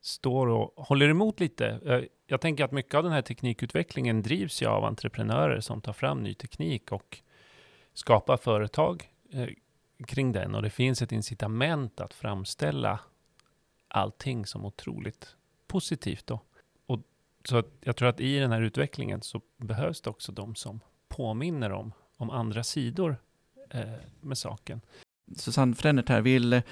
står 0.00 0.46
och 0.46 0.86
håller 0.86 1.08
emot 1.08 1.40
lite. 1.40 1.80
Jag, 1.84 2.06
jag 2.26 2.40
tänker 2.40 2.64
att 2.64 2.72
mycket 2.72 2.94
av 2.94 3.02
den 3.02 3.12
här 3.12 3.22
teknikutvecklingen 3.22 4.22
drivs 4.22 4.62
ju 4.62 4.66
av 4.66 4.84
entreprenörer 4.84 5.60
som 5.60 5.80
tar 5.80 5.92
fram 5.92 6.22
ny 6.22 6.34
teknik 6.34 6.92
och 6.92 7.18
skapar 7.94 8.36
företag 8.36 9.10
eh, 9.32 9.48
kring 10.06 10.32
den 10.32 10.54
och 10.54 10.62
det 10.62 10.70
finns 10.70 11.02
ett 11.02 11.12
incitament 11.12 12.00
att 12.00 12.14
framställa 12.14 13.00
allting 13.88 14.46
som 14.46 14.64
otroligt 14.64 15.36
positivt 15.66 16.26
då. 16.26 16.40
Och 16.86 17.00
så 17.44 17.62
jag 17.80 17.96
tror 17.96 18.08
att 18.08 18.20
i 18.20 18.38
den 18.38 18.52
här 18.52 18.60
utvecklingen 18.60 19.22
så 19.22 19.40
behövs 19.56 20.00
det 20.00 20.10
också 20.10 20.32
de 20.32 20.54
som 20.54 20.80
påminner 21.08 21.72
om, 21.72 21.92
om 22.16 22.30
andra 22.30 22.64
sidor 22.64 23.16
Eh, 23.70 23.88
med 24.20 24.38
saken. 24.38 24.80
Susanne 25.36 25.74
Frennert 25.74 26.08
här 26.08 26.20
vill, 26.20 26.52
eh, 26.52 26.62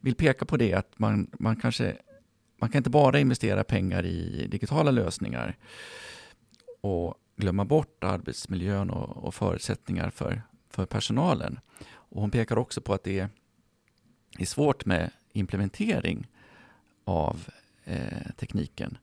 vill 0.00 0.14
peka 0.14 0.44
på 0.44 0.56
det 0.56 0.74
att 0.74 0.98
man, 0.98 1.30
man 1.38 1.56
kanske 1.56 1.96
man 2.56 2.70
kan 2.70 2.78
inte 2.78 2.90
bara 2.90 3.18
investera 3.18 3.64
pengar 3.64 4.04
i 4.06 4.46
digitala 4.50 4.90
lösningar 4.90 5.56
och 6.80 7.14
glömma 7.36 7.64
bort 7.64 8.04
arbetsmiljön 8.04 8.90
och, 8.90 9.24
och 9.24 9.34
förutsättningar 9.34 10.10
för, 10.10 10.42
för 10.70 10.86
personalen. 10.86 11.60
Och 11.86 12.20
hon 12.20 12.30
pekar 12.30 12.58
också 12.58 12.80
på 12.80 12.94
att 12.94 13.04
det 13.04 13.18
är, 13.18 13.28
är 14.38 14.44
svårt 14.44 14.84
med 14.84 15.10
implementering 15.32 16.26
av 17.04 17.48
eh, 17.84 18.30
tekniken. 18.36 18.98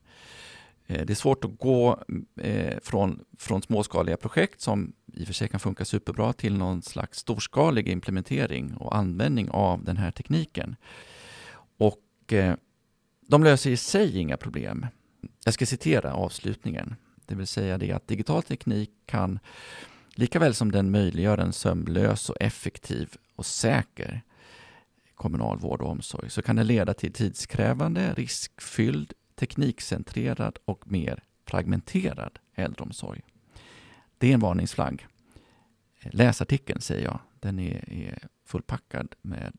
Eh, 0.92 1.06
det 1.06 1.12
är 1.12 1.14
svårt 1.14 1.44
att 1.44 1.58
gå 1.58 2.02
eh, 2.36 2.78
från, 2.82 3.24
från 3.38 3.62
småskaliga 3.62 4.16
projekt 4.16 4.60
som 4.60 4.92
i 5.12 5.22
och 5.22 5.26
för 5.26 5.34
sig 5.34 5.48
kan 5.48 5.60
funka 5.60 5.84
superbra 5.84 6.32
till 6.32 6.58
någon 6.58 6.82
slags 6.82 7.18
storskalig 7.18 7.88
implementering 7.88 8.76
och 8.76 8.96
användning 8.96 9.50
av 9.50 9.84
den 9.84 9.96
här 9.96 10.10
tekniken. 10.10 10.76
Och 11.78 12.32
eh, 12.32 12.54
de 13.20 13.44
löser 13.44 13.70
i 13.70 13.76
sig 13.76 14.18
inga 14.18 14.36
problem. 14.36 14.86
Jag 15.44 15.54
ska 15.54 15.66
citera 15.66 16.14
avslutningen. 16.14 16.96
Det 17.26 17.34
vill 17.34 17.46
säga 17.46 17.78
det 17.78 17.92
att 17.92 18.08
digital 18.08 18.42
teknik 18.42 18.90
kan, 19.06 19.38
lika 20.14 20.38
väl 20.38 20.54
som 20.54 20.72
den 20.72 20.90
möjliggör 20.90 21.38
en 21.38 21.52
sömlös 21.52 22.30
och 22.30 22.36
effektiv 22.40 23.16
och 23.36 23.46
säker 23.46 24.22
kommunal 25.14 25.58
vård 25.58 25.82
och 25.82 25.90
omsorg, 25.90 26.30
så 26.30 26.42
kan 26.42 26.56
den 26.56 26.66
leda 26.66 26.94
till 26.94 27.12
tidskrävande, 27.12 28.14
riskfylld, 28.14 29.12
teknikcentrerad 29.34 30.58
och 30.64 30.90
mer 30.90 31.22
fragmenterad 31.44 32.38
äldreomsorg. 32.54 33.22
Det 34.18 34.30
är 34.30 34.34
en 34.34 34.40
varningsflagg. 34.40 35.06
Läs 36.00 36.42
artikeln, 36.42 36.80
säger 36.80 37.04
jag. 37.04 37.20
Den 37.40 37.58
är, 37.58 37.92
är 37.92 38.28
fullpackad 38.44 39.14
med 39.22 39.52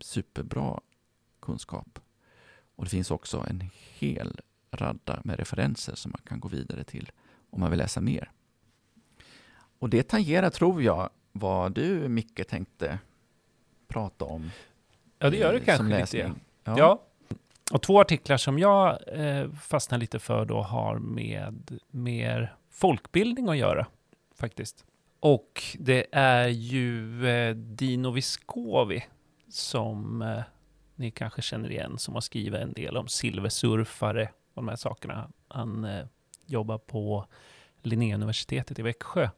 superbra 0.00 0.80
kunskap. 1.40 1.98
Och 2.76 2.84
det 2.84 2.90
finns 2.90 3.10
också 3.10 3.46
en 3.50 3.70
hel 3.98 4.40
radda 4.70 5.20
med 5.24 5.38
referenser 5.38 5.94
som 5.94 6.10
man 6.10 6.20
kan 6.24 6.40
gå 6.40 6.48
vidare 6.48 6.84
till 6.84 7.10
om 7.50 7.60
man 7.60 7.70
vill 7.70 7.78
läsa 7.78 8.00
mer. 8.00 8.30
Och 9.78 9.90
det 9.90 10.02
tangerar, 10.02 10.50
tror 10.50 10.82
jag, 10.82 11.10
vad 11.32 11.72
du, 11.72 12.08
Micke, 12.08 12.48
tänkte 12.48 12.98
prata 13.88 14.24
om. 14.24 14.50
Ja, 15.18 15.30
det 15.30 15.36
gör 15.36 15.52
det 15.52 15.60
kanske 15.60 16.00
lite. 16.00 16.34
Ja. 16.64 16.78
Ja. 16.78 17.02
Och 17.70 17.82
två 17.82 18.00
artiklar 18.00 18.36
som 18.36 18.58
jag 18.58 18.98
eh, 19.06 19.50
fastnar 19.52 19.98
lite 19.98 20.18
för 20.18 20.44
då 20.44 20.62
har 20.62 20.98
med 20.98 21.78
mer 21.90 22.54
folkbildning 22.70 23.48
att 23.48 23.56
göra, 23.56 23.86
faktiskt. 24.34 24.84
Och 25.20 25.62
det 25.78 26.06
är 26.12 26.48
ju 26.48 27.26
eh, 27.28 27.54
Dino 27.54 28.10
Viscovi 28.10 29.04
som 29.48 30.22
eh, 30.22 30.42
ni 30.94 31.10
kanske 31.10 31.42
känner 31.42 31.70
igen, 31.70 31.98
som 31.98 32.14
har 32.14 32.20
skrivit 32.20 32.60
en 32.60 32.72
del 32.72 32.96
om 32.96 33.08
silversurfare 33.08 34.30
och 34.54 34.62
de 34.62 34.68
här 34.68 34.76
sakerna. 34.76 35.30
Han 35.48 35.84
eh, 35.84 36.06
jobbar 36.46 36.78
på 36.78 37.26
Linnéuniversitetet 37.82 38.78
i 38.78 38.82
Växjö. 38.82 39.28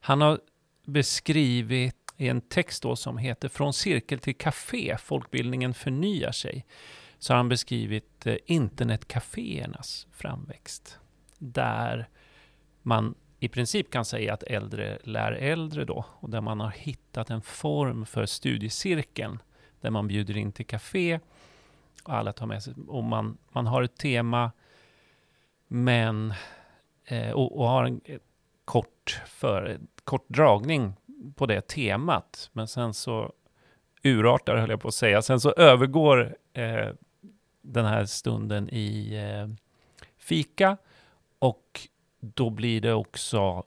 Han 0.00 0.20
har 0.20 0.40
beskrivit 0.84 2.14
i 2.16 2.28
en 2.28 2.40
text 2.40 2.82
då 2.82 2.96
som 2.96 3.18
heter 3.18 3.48
Från 3.48 3.72
cirkel 3.72 4.18
till 4.18 4.36
café, 4.36 4.96
folkbildningen 4.98 5.74
förnyar 5.74 6.32
sig. 6.32 6.64
Så 7.18 7.32
har 7.32 7.36
han 7.36 7.48
beskrivit 7.48 8.26
eh, 8.26 8.36
internetcaféernas 8.46 10.06
framväxt. 10.12 10.98
Där 11.38 12.08
man 12.82 13.14
i 13.40 13.48
princip 13.48 13.90
kan 13.90 14.04
säga 14.04 14.34
att 14.34 14.42
äldre 14.42 14.98
lär 15.02 15.32
äldre 15.32 15.84
då. 15.84 16.04
Och 16.20 16.30
där 16.30 16.40
man 16.40 16.60
har 16.60 16.70
hittat 16.70 17.30
en 17.30 17.42
form 17.42 18.06
för 18.06 18.26
studiecirkeln. 18.26 19.38
Där 19.80 19.90
man 19.90 20.08
bjuder 20.08 20.36
in 20.36 20.52
till 20.52 20.66
café 20.66 21.20
och 22.04 22.14
alla 22.14 22.32
tar 22.32 22.46
med 22.46 22.62
sig. 22.62 22.74
Och 22.88 23.04
man, 23.04 23.38
man 23.52 23.66
har 23.66 23.82
ett 23.82 23.96
tema 23.96 24.52
men 25.68 26.34
eh, 27.04 27.30
och, 27.30 27.58
och 27.58 27.68
har 27.68 27.84
en 27.84 28.00
eh, 28.04 28.18
kort, 28.64 29.22
för, 29.26 29.78
kort 30.04 30.28
dragning 30.28 30.92
på 31.36 31.46
det 31.46 31.68
temat. 31.68 32.50
Men 32.52 32.68
sen 32.68 32.94
så 32.94 33.32
urartar, 34.02 34.56
höll 34.56 34.70
jag 34.70 34.80
på 34.80 34.88
att 34.88 34.94
säga. 34.94 35.22
Sen 35.22 35.40
så 35.40 35.52
övergår 35.52 36.36
eh, 36.52 36.88
den 37.66 37.84
här 37.84 38.04
stunden 38.04 38.68
i 38.72 39.14
eh, 39.14 39.48
fika 40.18 40.76
och 41.38 41.88
då 42.20 42.50
blir 42.50 42.80
det 42.80 42.92
också 42.92 43.64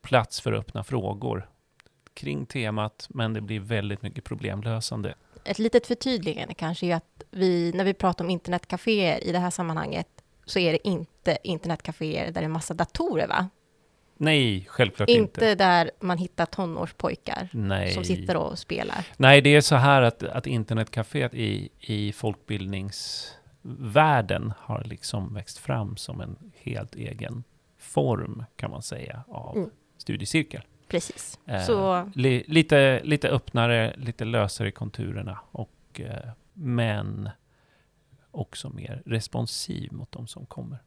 plats 0.00 0.40
för 0.40 0.52
öppna 0.52 0.84
frågor 0.84 1.48
kring 2.14 2.46
temat, 2.46 3.06
men 3.10 3.32
det 3.32 3.40
blir 3.40 3.60
väldigt 3.60 4.02
mycket 4.02 4.24
problemlösande. 4.24 5.14
Ett 5.44 5.58
litet 5.58 5.86
förtydligande 5.86 6.54
kanske 6.54 6.86
är 6.86 6.96
att 6.96 7.22
vi, 7.30 7.72
när 7.74 7.84
vi 7.84 7.94
pratar 7.94 8.24
om 8.24 8.30
internetcaféer 8.30 9.24
i 9.24 9.32
det 9.32 9.38
här 9.38 9.50
sammanhanget, 9.50 10.08
så 10.44 10.58
är 10.58 10.72
det 10.72 10.88
inte 10.88 11.38
internetcaféer 11.44 12.24
där 12.24 12.40
det 12.40 12.46
är 12.46 12.48
massa 12.48 12.74
datorer, 12.74 13.28
va? 13.28 13.48
Nej, 14.20 14.66
självklart 14.68 15.08
Inte, 15.08 15.20
inte. 15.22 15.54
där 15.54 15.90
man 16.00 16.18
hittar 16.18 16.46
tonårspojkar 16.46 17.48
Nej. 17.52 17.90
som 17.90 18.04
sitter 18.04 18.36
och 18.36 18.58
spelar. 18.58 19.06
Nej, 19.16 19.40
det 19.40 19.54
är 19.54 19.60
så 19.60 19.76
här 19.76 20.02
att, 20.02 20.22
att 20.22 20.46
internetcaféet 20.46 21.34
i, 21.34 21.68
i 21.80 22.12
folkbildningsvärlden 23.62 24.52
har 24.58 24.84
liksom 24.84 25.34
växt 25.34 25.58
fram 25.58 25.96
som 25.96 26.20
en 26.20 26.36
helt 26.62 26.94
egen 26.94 27.44
form, 27.78 28.44
kan 28.56 28.70
man 28.70 28.82
säga, 28.82 29.24
av 29.28 29.56
Mm. 29.56 29.70
studiecirkel. 29.96 30.62
Precis. 30.88 31.38
Eh, 31.46 31.62
Så 31.62 32.10
li, 32.14 32.44
lite, 32.46 33.00
lite 33.04 33.28
öppnare, 33.28 33.94
lite 33.96 34.24
lösare 34.24 34.68
i 34.68 34.72
konturerna, 34.72 35.38
och, 35.50 36.00
eh, 36.00 36.30
men 36.52 37.30
också 38.30 38.68
mer 38.70 39.02
responsiv 39.06 39.92
mot 39.92 40.12
de 40.12 40.26
som 40.26 40.46
kommer. 40.46 40.78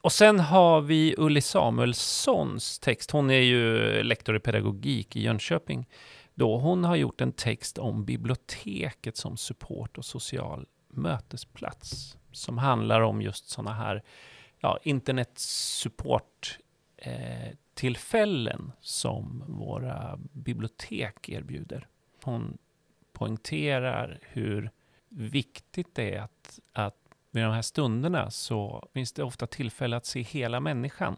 Och 0.00 0.12
sen 0.12 0.40
har 0.40 0.80
vi 0.80 1.14
Ulli 1.18 1.40
Samuelssons 1.40 2.78
text. 2.78 3.10
Hon 3.10 3.30
är 3.30 3.40
ju 3.40 4.02
lektor 4.02 4.36
i 4.36 4.40
pedagogik 4.40 5.16
i 5.16 5.22
Jönköping. 5.22 5.88
Då 6.34 6.58
hon 6.58 6.84
har 6.84 6.96
gjort 6.96 7.20
en 7.20 7.32
text 7.32 7.78
om 7.78 8.04
biblioteket 8.04 9.16
som 9.16 9.36
support 9.36 9.98
och 9.98 10.04
social 10.04 10.66
mötesplats. 10.88 12.16
Som 12.32 12.58
handlar 12.58 13.00
om 13.00 13.22
just 13.22 13.48
sådana 13.48 13.72
här 13.72 14.02
ja, 14.60 14.78
internetsupport 14.82 16.58
eh, 16.96 17.52
tillfällen 17.74 18.72
som 18.80 19.44
våra 19.46 20.18
bibliotek 20.32 21.28
erbjuder. 21.28 21.88
Hon 22.24 22.58
poängterar 23.12 24.18
hur 24.22 24.70
viktigt 25.08 25.94
det 25.94 26.14
är 26.14 26.20
att, 26.20 26.60
att 26.72 27.01
med 27.34 27.44
de 27.44 27.52
här 27.52 27.62
stunderna 27.62 28.30
så 28.30 28.88
finns 28.94 29.12
det 29.12 29.22
ofta 29.22 29.46
tillfälle 29.46 29.96
att 29.96 30.06
se 30.06 30.22
hela 30.22 30.60
människan. 30.60 31.16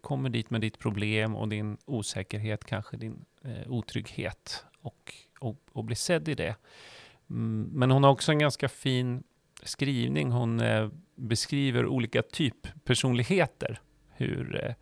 Kommer 0.00 0.30
dit 0.30 0.50
med 0.50 0.60
ditt 0.60 0.78
problem 0.78 1.36
och 1.36 1.48
din 1.48 1.76
osäkerhet, 1.84 2.64
kanske 2.64 2.96
din 2.96 3.24
eh, 3.44 3.72
otrygghet 3.72 4.64
och, 4.80 5.14
och, 5.40 5.56
och 5.72 5.84
blir 5.84 5.96
sedd 5.96 6.28
i 6.28 6.34
det. 6.34 6.56
Mm, 7.30 7.70
men 7.72 7.90
hon 7.90 8.04
har 8.04 8.10
också 8.10 8.32
en 8.32 8.38
ganska 8.38 8.68
fin 8.68 9.22
skrivning. 9.62 10.30
Hon 10.30 10.60
eh, 10.60 10.88
beskriver 11.14 11.86
olika 11.86 12.22
typpersonligheter. 12.22 13.80
Hur 14.08 14.64
eh, 14.64 14.74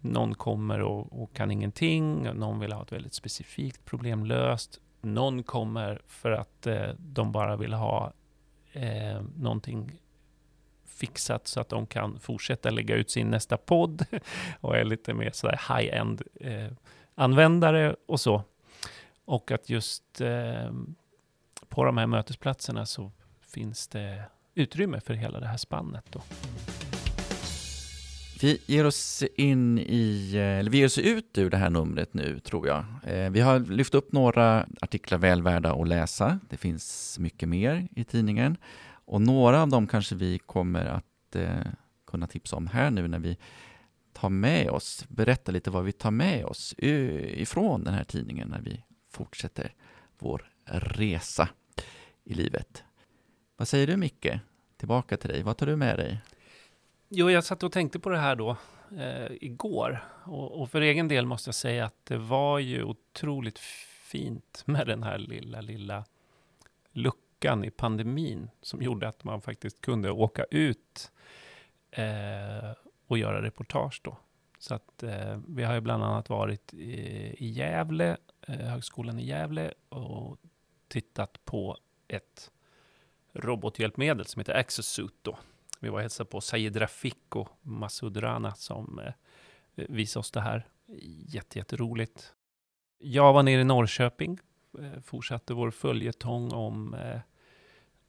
någon 0.00 0.34
kommer 0.34 0.80
och, 0.80 1.22
och 1.22 1.34
kan 1.34 1.50
ingenting, 1.50 2.22
någon 2.22 2.60
vill 2.60 2.72
ha 2.72 2.82
ett 2.82 2.92
väldigt 2.92 3.14
specifikt 3.14 3.84
problem 3.84 4.26
löst. 4.26 4.80
Någon 5.00 5.42
kommer 5.42 6.02
för 6.06 6.30
att 6.30 6.66
eh, 6.66 6.88
de 6.98 7.32
bara 7.32 7.56
vill 7.56 7.72
ha 7.72 8.12
eh, 8.74 9.22
någonting 9.36 9.98
fixat 10.86 11.46
så 11.46 11.60
att 11.60 11.68
de 11.68 11.86
kan 11.86 12.20
fortsätta 12.20 12.70
lägga 12.70 12.94
ut 12.94 13.10
sin 13.10 13.30
nästa 13.30 13.56
podd 13.56 14.06
och 14.60 14.76
är 14.76 14.84
lite 14.84 15.14
mer 15.14 15.30
sådär 15.30 15.60
high-end 15.68 16.22
eh, 16.40 16.72
användare 17.14 17.96
och 18.06 18.20
så. 18.20 18.42
Och 19.24 19.50
att 19.50 19.70
just 19.70 20.20
eh, 20.20 20.72
på 21.68 21.84
de 21.84 21.98
här 21.98 22.06
mötesplatserna 22.06 22.86
så 22.86 23.12
finns 23.40 23.88
det 23.88 24.24
utrymme 24.54 25.00
för 25.00 25.14
hela 25.14 25.40
det 25.40 25.46
här 25.46 25.56
spannet. 25.56 26.04
Då. 26.10 26.20
Vi 28.40 28.60
ger 28.66 28.86
oss 28.86 29.22
in 29.36 29.78
i, 29.78 30.32
eh, 30.34 30.58
eller 30.58 30.70
vi 30.70 30.78
ger 30.78 30.86
oss 30.86 30.98
ut 30.98 31.38
ur 31.38 31.50
det 31.50 31.56
här 31.56 31.70
numret 31.70 32.14
nu, 32.14 32.38
tror 32.40 32.66
jag. 32.66 32.84
Eh, 33.06 33.30
vi 33.30 33.40
har 33.40 33.58
lyft 33.60 33.94
upp 33.94 34.12
några 34.12 34.66
artiklar 34.80 35.18
väl 35.18 35.42
värda 35.42 35.72
att 35.72 35.88
läsa. 35.88 36.38
Det 36.50 36.56
finns 36.56 37.16
mycket 37.18 37.48
mer 37.48 37.88
i 37.96 38.04
tidningen. 38.04 38.56
Och 38.86 39.20
några 39.20 39.62
av 39.62 39.68
dem 39.68 39.86
kanske 39.86 40.14
vi 40.14 40.38
kommer 40.38 40.86
att 40.86 41.36
eh, 41.36 41.66
kunna 42.06 42.26
tipsa 42.26 42.56
om 42.56 42.66
här 42.66 42.90
nu 42.90 43.08
när 43.08 43.18
vi 43.18 43.38
tar 44.12 44.28
med 44.28 44.70
oss, 44.70 45.04
berätta 45.08 45.52
lite 45.52 45.70
vad 45.70 45.84
vi 45.84 45.92
tar 45.92 46.10
med 46.10 46.44
oss 46.44 46.74
ifrån 46.78 47.84
den 47.84 47.94
här 47.94 48.04
tidningen 48.04 48.48
när 48.48 48.60
vi 48.60 48.84
fortsätter 49.10 49.72
vår 50.18 50.50
resa 50.64 51.48
i 52.24 52.34
livet. 52.34 52.84
Vad 53.56 53.68
säger 53.68 53.86
du 53.86 53.96
Micke? 53.96 54.26
Tillbaka 54.76 55.16
till 55.16 55.30
dig. 55.30 55.42
Vad 55.42 55.56
tar 55.56 55.66
du 55.66 55.76
med 55.76 55.98
dig? 55.98 56.20
Jo, 57.08 57.30
jag 57.30 57.44
satt 57.44 57.62
och 57.62 57.72
tänkte 57.72 57.98
på 57.98 58.10
det 58.10 58.18
här 58.18 58.36
då 58.36 58.56
eh, 58.98 59.32
igår. 59.40 60.04
Och, 60.24 60.60
och 60.60 60.70
för 60.70 60.80
egen 60.80 61.08
del 61.08 61.26
måste 61.26 61.48
jag 61.48 61.54
säga 61.54 61.84
att 61.84 62.04
det 62.04 62.18
var 62.18 62.58
ju 62.58 62.84
otroligt 62.84 63.58
fint 64.14 64.62
med 64.66 64.86
den 64.86 65.02
här 65.02 65.18
lilla, 65.18 65.60
lilla 65.60 66.04
luckan 66.92 67.64
i 67.64 67.70
pandemin 67.70 68.50
som 68.62 68.82
gjorde 68.82 69.08
att 69.08 69.24
man 69.24 69.40
faktiskt 69.40 69.80
kunde 69.80 70.10
åka 70.10 70.44
ut 70.44 71.12
eh, 71.90 72.72
och 73.06 73.18
göra 73.18 73.42
reportage 73.42 74.00
då. 74.04 74.16
Så 74.58 74.74
att 74.74 75.02
eh, 75.02 75.40
vi 75.48 75.62
har 75.62 75.74
ju 75.74 75.80
bland 75.80 76.04
annat 76.04 76.28
varit 76.28 76.74
i, 76.74 76.94
i 77.38 77.46
Gävle, 77.46 78.16
eh, 78.48 78.54
högskolan 78.54 79.18
i 79.18 79.26
Gävle 79.26 79.72
och 79.88 80.38
tittat 80.88 81.44
på 81.44 81.78
ett 82.08 82.50
robothjälpmedel 83.32 84.26
som 84.26 84.40
heter 84.40 84.54
Exosuit 84.54 85.18
då. 85.22 85.38
Vi 85.84 85.90
var 85.90 85.96
och 85.96 86.02
hälsade 86.02 86.30
på 86.30 86.40
Sayed 86.40 86.80
Rafik 86.80 87.36
och 87.36 87.48
Masud 87.62 88.22
Rana 88.22 88.54
som 88.54 88.98
eh, 88.98 89.12
visade 89.74 90.20
oss 90.20 90.30
det 90.30 90.40
här. 90.40 90.66
Jättejätteroligt. 91.26 92.32
Jag 92.98 93.32
var 93.32 93.42
nere 93.42 93.60
i 93.60 93.64
Norrköping, 93.64 94.38
eh, 94.78 95.00
fortsatte 95.00 95.54
vår 95.54 95.70
följetong 95.70 96.52
om, 96.52 96.94
eh, 96.94 97.20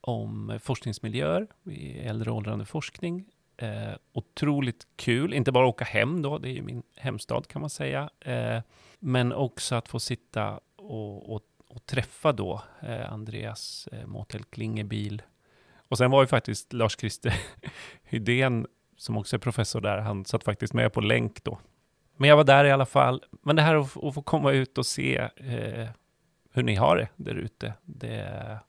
om 0.01 0.59
forskningsmiljöer 0.61 1.47
i 1.63 1.99
äldre 1.99 2.31
och 2.31 2.37
åldrande 2.37 2.65
forskning. 2.65 3.25
Eh, 3.57 3.93
otroligt 4.13 4.87
kul, 4.95 5.33
inte 5.33 5.51
bara 5.51 5.67
åka 5.67 5.85
hem 5.85 6.21
då, 6.21 6.37
det 6.37 6.49
är 6.49 6.53
ju 6.53 6.61
min 6.61 6.83
hemstad 6.95 7.47
kan 7.47 7.61
man 7.61 7.69
säga, 7.69 8.09
eh, 8.19 8.61
men 8.99 9.33
också 9.33 9.75
att 9.75 9.87
få 9.87 9.99
sitta 9.99 10.59
och, 10.75 11.35
och, 11.35 11.43
och 11.67 11.85
träffa 11.85 12.31
då 12.31 12.61
eh, 12.81 13.13
Andreas 13.13 13.87
eh, 13.91 14.07
Motel 14.07 14.43
Klingebil. 14.43 15.21
Och 15.87 15.97
sen 15.97 16.11
var 16.11 16.21
ju 16.21 16.27
faktiskt 16.27 16.73
Lars-Christer 16.73 17.33
Hydén, 18.03 18.67
som 18.97 19.17
också 19.17 19.35
är 19.35 19.39
professor 19.39 19.81
där, 19.81 19.97
han 19.97 20.25
satt 20.25 20.43
faktiskt 20.43 20.73
med 20.73 20.93
på 20.93 21.01
länk 21.01 21.43
då. 21.43 21.59
Men 22.17 22.29
jag 22.29 22.37
var 22.37 22.43
där 22.43 22.65
i 22.65 22.71
alla 22.71 22.85
fall. 22.85 23.25
Men 23.41 23.55
det 23.55 23.61
här 23.61 23.75
att, 23.75 24.03
att 24.03 24.13
få 24.13 24.21
komma 24.21 24.51
ut 24.51 24.77
och 24.77 24.85
se 24.85 25.17
eh, 25.35 25.89
hur 26.51 26.63
ni 26.63 26.75
har 26.75 26.97
det 26.97 27.09
där 27.15 27.35
ute, 27.35 27.73
det 27.83 28.15
är 28.15 28.59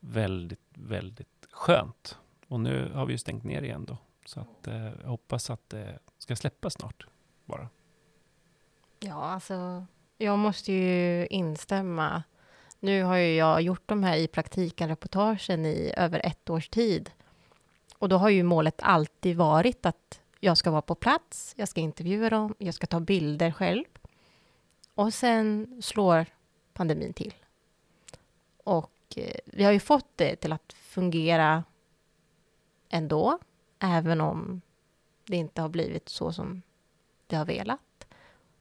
väldigt, 0.00 0.60
väldigt 0.74 1.46
skönt. 1.50 2.18
Och 2.48 2.60
nu 2.60 2.90
har 2.94 3.06
vi 3.06 3.12
ju 3.12 3.18
stängt 3.18 3.44
ner 3.44 3.62
igen 3.62 3.84
då. 3.84 3.96
Så 4.24 4.40
att, 4.40 4.66
eh, 4.66 4.86
jag 5.02 5.08
hoppas 5.08 5.50
att 5.50 5.70
det 5.70 5.98
ska 6.18 6.36
släppa 6.36 6.70
snart 6.70 7.06
bara. 7.44 7.68
Ja, 9.00 9.24
alltså, 9.24 9.86
jag 10.18 10.38
måste 10.38 10.72
ju 10.72 11.26
instämma. 11.26 12.22
Nu 12.80 13.02
har 13.02 13.16
ju 13.16 13.34
jag 13.34 13.62
gjort 13.62 13.88
de 13.88 14.04
här 14.04 14.16
i 14.16 14.28
praktiken 14.28 14.88
reportagen 14.88 15.66
i 15.66 15.92
över 15.96 16.26
ett 16.26 16.50
års 16.50 16.68
tid. 16.68 17.10
Och 17.98 18.08
då 18.08 18.16
har 18.16 18.28
ju 18.28 18.42
målet 18.42 18.80
alltid 18.82 19.36
varit 19.36 19.86
att 19.86 20.20
jag 20.40 20.56
ska 20.58 20.70
vara 20.70 20.82
på 20.82 20.94
plats, 20.94 21.54
jag 21.56 21.68
ska 21.68 21.80
intervjua 21.80 22.30
dem, 22.30 22.54
jag 22.58 22.74
ska 22.74 22.86
ta 22.86 23.00
bilder 23.00 23.52
själv. 23.52 23.84
Och 24.94 25.14
sen 25.14 25.78
slår 25.82 26.26
pandemin 26.72 27.12
till. 27.12 27.34
Och 28.64 28.92
eh, 29.16 29.40
vi 29.44 29.64
har 29.64 29.72
ju 29.72 29.80
fått 29.80 30.16
det 30.16 30.36
till 30.36 30.52
att 30.52 30.72
fungera 30.72 31.64
ändå, 32.88 33.38
även 33.78 34.20
om 34.20 34.60
det 35.24 35.36
inte 35.36 35.62
har 35.62 35.68
blivit 35.68 36.08
så 36.08 36.32
som 36.32 36.62
vi 37.28 37.36
har 37.36 37.44
velat. 37.44 38.06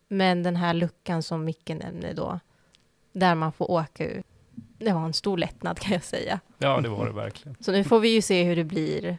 Men 0.07 0.43
den 0.43 0.55
här 0.55 0.73
luckan 0.73 1.23
som 1.23 1.45
Micke 1.45 1.69
nämner 1.69 2.13
då, 2.13 2.39
där 3.11 3.35
man 3.35 3.51
får 3.51 3.71
åka 3.71 4.07
ut, 4.07 4.25
det 4.77 4.93
var 4.93 5.05
en 5.05 5.13
stor 5.13 5.37
lättnad 5.37 5.79
kan 5.79 5.93
jag 5.93 6.03
säga. 6.03 6.39
Ja, 6.57 6.81
det 6.81 6.89
var 6.89 7.05
det 7.05 7.11
verkligen. 7.11 7.57
Så 7.59 7.71
nu 7.71 7.83
får 7.83 7.99
vi 7.99 8.09
ju 8.09 8.21
se 8.21 8.43
hur 8.43 8.55
det 8.55 8.63
blir 8.63 9.17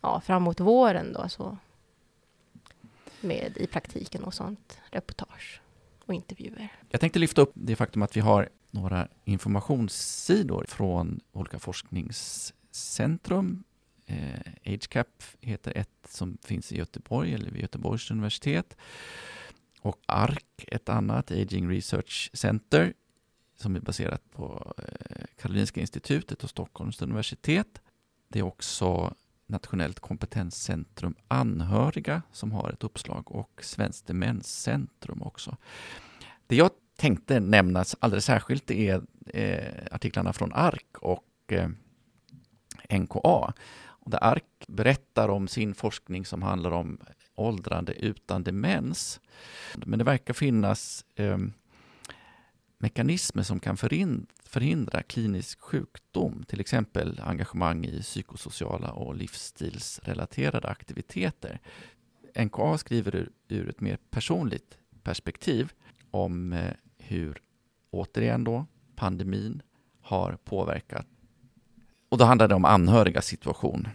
ja, 0.00 0.20
framåt 0.20 0.60
våren 0.60 1.12
då, 1.12 1.28
så 1.28 1.58
med 3.20 3.56
i 3.56 3.66
praktiken 3.66 4.24
och 4.24 4.34
sånt, 4.34 4.78
reportage 4.90 5.60
och 6.06 6.14
intervjuer. 6.14 6.68
Jag 6.90 7.00
tänkte 7.00 7.18
lyfta 7.18 7.42
upp 7.42 7.52
det 7.54 7.76
faktum 7.76 8.02
att 8.02 8.16
vi 8.16 8.20
har 8.20 8.48
några 8.70 9.08
informationssidor 9.24 10.64
från 10.68 11.20
olika 11.32 11.58
forskningscentrum. 11.58 13.64
Eh, 14.06 14.40
AgeCap 14.64 15.22
heter 15.40 15.72
ett 15.76 15.88
som 16.08 16.38
finns 16.44 16.72
i 16.72 16.78
Göteborg 16.78 17.34
eller 17.34 17.50
vid 17.50 17.62
Göteborgs 17.62 18.10
universitet. 18.10 18.76
Och 19.80 19.98
ARC, 20.06 20.44
ett 20.66 20.88
annat, 20.88 21.30
Aging 21.30 21.70
Research 21.70 22.30
Center, 22.32 22.94
som 23.56 23.76
är 23.76 23.80
baserat 23.80 24.22
på 24.30 24.74
eh, 24.78 25.24
Karolinska 25.36 25.80
institutet 25.80 26.44
och 26.44 26.50
Stockholms 26.50 27.02
universitet. 27.02 27.80
Det 28.28 28.38
är 28.38 28.42
också 28.42 29.14
Nationellt 29.48 30.00
kompetenscentrum 30.00 31.14
anhöriga 31.28 32.22
som 32.32 32.52
har 32.52 32.70
ett 32.70 32.84
uppslag 32.84 33.32
och 33.32 33.60
Svenskt 33.64 34.06
demenscentrum 34.06 35.22
också. 35.22 35.56
Det 36.46 36.56
jag 36.56 36.70
tänkte 36.96 37.40
nämna 37.40 37.84
alldeles 37.98 38.24
särskilt 38.24 38.70
är 38.70 39.02
eh, 39.26 39.84
artiklarna 39.90 40.32
från 40.32 40.52
ARK 40.52 40.98
och 41.00 41.52
eh, 41.52 41.68
NKA. 42.98 43.52
Och 43.78 44.10
där 44.10 44.24
ARK 44.24 44.64
berättar 44.68 45.28
om 45.28 45.48
sin 45.48 45.74
forskning 45.74 46.26
som 46.26 46.42
handlar 46.42 46.70
om 46.70 46.98
åldrande 47.34 47.92
utan 47.92 48.44
demens. 48.44 49.20
Men 49.74 49.98
det 49.98 50.04
verkar 50.04 50.34
finnas 50.34 51.04
eh, 51.14 51.38
mekanismer 52.86 53.42
som 53.42 53.60
kan 53.60 53.76
förhindra 54.44 55.02
klinisk 55.02 55.60
sjukdom, 55.60 56.44
till 56.48 56.60
exempel 56.60 57.20
engagemang 57.20 57.84
i 57.84 58.02
psykosociala 58.02 58.90
och 58.90 59.16
livsstilsrelaterade 59.16 60.68
aktiviteter. 60.68 61.60
NKA 62.38 62.78
skriver 62.78 63.28
ur, 63.48 63.68
ett 63.68 63.80
mer 63.80 63.98
personligt 64.10 64.78
perspektiv 65.02 65.72
om 66.10 66.52
eh, 66.52 66.72
hur, 66.98 67.42
återigen 67.90 68.44
då, 68.44 68.66
pandemin 68.96 69.62
har 70.00 70.38
påverkat. 70.44 71.06
Och 72.08 72.18
då 72.18 72.24
handlar 72.24 72.48
det 72.48 72.54
om 72.54 72.64
anhörigas 72.64 73.26
situation. 73.26 73.88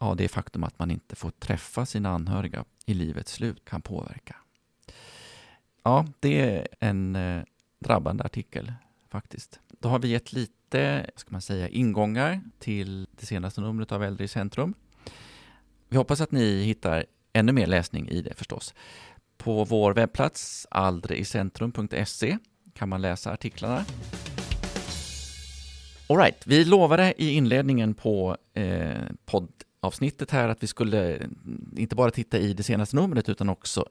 Ja, 0.00 0.14
det 0.14 0.28
faktum 0.28 0.64
att 0.64 0.78
man 0.78 0.90
inte 0.90 1.16
får 1.16 1.30
träffa 1.30 1.86
sina 1.86 2.10
anhöriga 2.10 2.64
i 2.86 2.94
livets 2.94 3.32
slut 3.32 3.64
kan 3.64 3.82
påverka. 3.82 4.36
Ja, 5.82 6.06
det 6.20 6.40
är 6.40 6.68
en 6.80 7.16
eh, 7.16 7.42
drabbande 7.78 8.24
artikel 8.24 8.72
faktiskt. 9.08 9.60
Då 9.80 9.88
har 9.88 9.98
vi 9.98 10.08
gett 10.08 10.32
lite, 10.32 11.10
ska 11.16 11.30
man 11.30 11.42
säga, 11.42 11.68
ingångar 11.68 12.40
till 12.58 13.06
det 13.20 13.26
senaste 13.26 13.60
numret 13.60 13.92
av 13.92 14.04
Äldre 14.04 14.24
i 14.24 14.28
centrum. 14.28 14.74
Vi 15.88 15.96
hoppas 15.96 16.20
att 16.20 16.32
ni 16.32 16.62
hittar 16.62 17.06
ännu 17.32 17.52
mer 17.52 17.66
läsning 17.66 18.08
i 18.08 18.22
det 18.22 18.34
förstås. 18.34 18.74
På 19.36 19.64
vår 19.64 19.94
webbplats 19.94 20.66
aldreicentrum.se 20.70 22.38
kan 22.74 22.88
man 22.88 23.02
läsa 23.02 23.32
artiklarna. 23.32 23.84
Alright, 26.08 26.46
vi 26.46 26.64
lovade 26.64 27.14
i 27.18 27.32
inledningen 27.32 27.94
på 27.94 28.36
eh, 28.54 29.02
poddavsnittet 29.26 30.30
här 30.30 30.48
att 30.48 30.62
vi 30.62 30.66
skulle 30.66 31.16
mm, 31.16 31.74
inte 31.76 31.96
bara 31.96 32.10
titta 32.10 32.38
i 32.38 32.52
det 32.52 32.62
senaste 32.62 32.96
numret 32.96 33.28
utan 33.28 33.48
också 33.48 33.86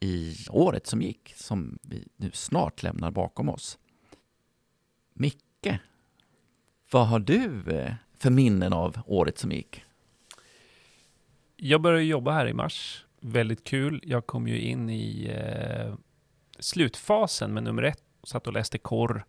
i 0.00 0.36
året 0.50 0.86
som 0.86 1.02
gick, 1.02 1.32
som 1.36 1.78
vi 1.82 2.08
nu 2.16 2.30
snart 2.34 2.82
lämnar 2.82 3.10
bakom 3.10 3.48
oss. 3.48 3.78
Micke, 5.12 5.78
vad 6.90 7.06
har 7.06 7.18
du 7.18 7.64
eh, 7.70 7.94
för 8.18 8.30
minnen 8.30 8.72
av 8.72 8.98
året 9.06 9.38
som 9.38 9.52
gick? 9.52 9.84
Jag 11.56 11.80
började 11.82 12.04
jobba 12.04 12.32
här 12.32 12.48
i 12.48 12.52
mars. 12.52 13.04
Väldigt 13.20 13.64
kul. 13.64 14.00
Jag 14.04 14.26
kom 14.26 14.48
ju 14.48 14.60
in 14.60 14.90
i 14.90 15.30
eh, 15.30 15.94
slutfasen 16.58 17.54
med 17.54 17.62
nummer 17.62 17.82
ett. 17.82 18.02
Satt 18.22 18.46
och 18.46 18.52
läste 18.52 18.78
korr 18.78 19.24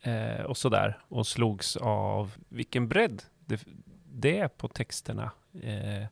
eh, 0.00 0.40
och 0.40 0.56
sådär. 0.56 0.98
Och 1.08 1.26
slogs 1.26 1.76
av 1.76 2.34
vilken 2.48 2.88
bredd 2.88 3.22
det, 3.38 3.64
det 4.12 4.38
är 4.38 4.48
på 4.48 4.68
texterna. 4.68 5.30
Eh, 5.62 6.06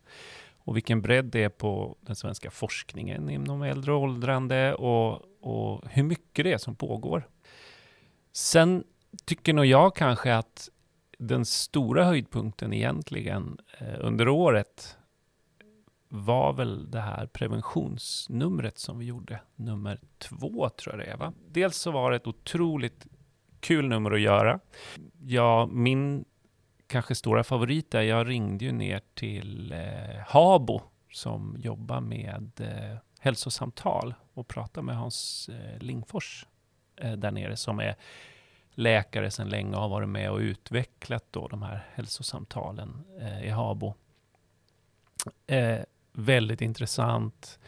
och 0.65 0.77
vilken 0.77 1.03
bredd 1.03 1.25
det 1.25 1.43
är 1.43 1.49
på 1.49 1.97
den 2.01 2.17
svenska 2.17 2.51
forskningen 2.51 3.31
inom 3.31 3.63
äldre 3.63 3.93
och 3.93 4.01
åldrande 4.01 4.75
och, 4.75 5.23
och 5.41 5.83
hur 5.91 6.03
mycket 6.03 6.45
det 6.45 6.53
är 6.53 6.59
som 6.59 6.75
pågår. 6.75 7.29
Sen 8.33 8.85
tycker 9.25 9.53
nog 9.53 9.67
jag 9.67 9.97
kanske 9.97 10.35
att 10.35 10.69
den 11.19 11.45
stora 11.45 12.05
höjdpunkten 12.05 12.73
egentligen 12.73 13.59
eh, 13.79 13.95
under 14.01 14.29
året 14.29 14.97
var 16.09 16.53
väl 16.53 16.91
det 16.91 17.01
här 17.01 17.27
preventionsnumret 17.27 18.79
som 18.79 18.99
vi 18.99 19.05
gjorde, 19.07 19.41
nummer 19.57 20.01
två 20.19 20.69
tror 20.69 20.97
jag 20.97 21.07
det 21.07 21.13
är. 21.13 21.17
Va? 21.17 21.33
Dels 21.49 21.77
så 21.77 21.91
var 21.91 22.11
det 22.11 22.17
ett 22.17 22.27
otroligt 22.27 23.07
kul 23.61 23.89
nummer 23.89 24.11
att 24.11 24.21
göra. 24.21 24.61
Ja, 25.27 25.69
min 25.73 26.25
kanske 26.93 27.15
stora 27.15 27.45
favorit 27.45 27.91
där, 27.91 28.03
jag 28.03 28.29
ringde 28.29 28.65
ju 28.65 28.73
ner 28.73 29.01
till 29.15 29.73
eh, 29.73 30.21
Habo 30.27 30.83
som 31.13 31.57
jobbar 31.59 32.01
med 32.01 32.61
eh, 32.61 32.99
hälsosamtal 33.21 34.15
och 34.35 34.49
pratade 34.49 34.87
med 34.87 34.97
Hans 34.97 35.49
eh, 35.49 35.79
Lingfors 35.79 36.47
eh, 36.97 37.13
där 37.13 37.31
nere 37.31 37.57
som 37.57 37.79
är 37.81 37.97
läkare 38.71 39.31
sedan 39.31 39.49
länge 39.49 39.77
och 39.77 39.83
har 39.83 39.89
varit 39.89 40.09
med 40.09 40.31
och 40.31 40.39
utvecklat 40.39 41.25
då 41.31 41.49
de 41.49 41.63
här 41.63 41.87
hälsosamtalen 41.95 43.05
eh, 43.21 43.45
i 43.45 43.49
Habo. 43.49 43.95
Eh, 45.47 45.81
väldigt 46.13 46.61
intressant, 46.61 47.59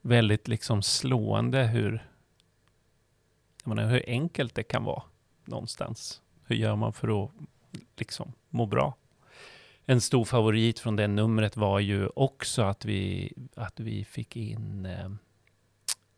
väldigt 0.00 0.48
liksom 0.48 0.82
slående 0.82 1.64
hur, 1.66 2.08
jag 3.64 3.74
menar, 3.74 3.90
hur 3.90 4.04
enkelt 4.06 4.54
det 4.54 4.62
kan 4.62 4.84
vara 4.84 5.02
någonstans. 5.44 6.22
Hur 6.46 6.56
gör 6.56 6.76
man 6.76 6.92
för 6.92 7.24
att 7.24 7.30
liksom 7.96 8.32
må 8.48 8.66
bra. 8.66 8.94
En 9.86 10.00
stor 10.00 10.24
favorit 10.24 10.78
från 10.78 10.96
det 10.96 11.06
numret 11.06 11.56
var 11.56 11.80
ju 11.80 12.08
också 12.16 12.62
att 12.62 12.84
vi, 12.84 13.32
att 13.54 13.80
vi 13.80 14.04
fick 14.04 14.36
in 14.36 14.86
eh, 14.86 15.10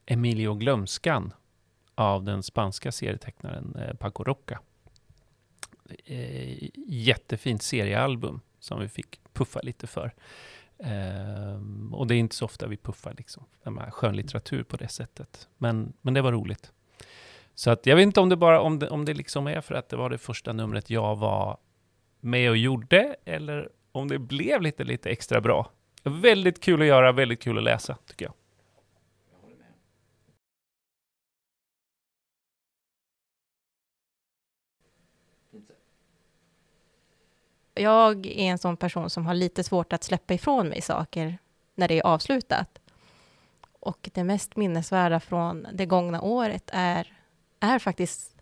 Emilio 0.06 0.54
Glömskan 0.54 1.32
av 1.94 2.24
den 2.24 2.42
spanska 2.42 2.92
serietecknaren 2.92 3.76
eh, 3.76 3.94
Paco 3.94 4.24
Roca. 4.24 4.60
Eh, 6.04 6.68
jättefint 6.86 7.62
seriealbum 7.62 8.40
som 8.58 8.80
vi 8.80 8.88
fick 8.88 9.20
puffa 9.32 9.60
lite 9.60 9.86
för. 9.86 10.14
Eh, 10.78 11.60
och 11.92 12.06
det 12.06 12.14
är 12.14 12.18
inte 12.18 12.36
så 12.36 12.44
ofta 12.44 12.66
vi 12.66 12.76
puffar 12.76 13.14
liksom, 13.18 13.44
skönlitteratur 13.90 14.62
på 14.62 14.76
det 14.76 14.88
sättet. 14.88 15.48
Men, 15.58 15.92
men 16.00 16.14
det 16.14 16.22
var 16.22 16.32
roligt. 16.32 16.72
Så 17.58 17.70
att 17.70 17.86
jag 17.86 17.96
vet 17.96 18.02
inte 18.02 18.20
om 18.20 18.28
det 18.28 18.36
bara 18.36 18.60
om 18.60 18.78
det, 18.78 18.88
om 18.88 19.04
det 19.04 19.14
liksom 19.14 19.46
är 19.46 19.60
för 19.60 19.74
att 19.74 19.88
det 19.88 19.96
var 19.96 20.10
det 20.10 20.18
första 20.18 20.52
numret 20.52 20.90
jag 20.90 21.16
var 21.16 21.58
med 22.20 22.50
och 22.50 22.56
gjorde, 22.56 23.16
eller 23.24 23.68
om 23.92 24.08
det 24.08 24.18
blev 24.18 24.62
lite, 24.62 24.84
lite 24.84 25.10
extra 25.10 25.40
bra. 25.40 25.70
Väldigt 26.02 26.60
kul 26.60 26.80
att 26.80 26.86
göra, 26.86 27.12
väldigt 27.12 27.42
kul 27.42 27.58
att 27.58 27.64
läsa, 27.64 27.96
tycker 28.06 28.24
jag. 28.24 28.34
Jag 37.74 38.26
är 38.26 38.50
en 38.50 38.58
sån 38.58 38.76
person 38.76 39.10
som 39.10 39.26
har 39.26 39.34
lite 39.34 39.64
svårt 39.64 39.92
att 39.92 40.04
släppa 40.04 40.34
ifrån 40.34 40.68
mig 40.68 40.80
saker 40.80 41.38
när 41.74 41.88
det 41.88 41.98
är 41.98 42.06
avslutat. 42.06 42.78
Och 43.80 44.10
det 44.14 44.24
mest 44.24 44.56
minnesvärda 44.56 45.20
från 45.20 45.66
det 45.72 45.86
gångna 45.86 46.20
året 46.20 46.70
är, 46.72 47.15
är 47.66 47.78
faktiskt 47.78 48.36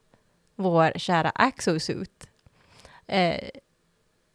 vår 0.57 0.99
kära 0.99 1.31
Axosuit. 1.35 2.29
Eh, 3.07 3.41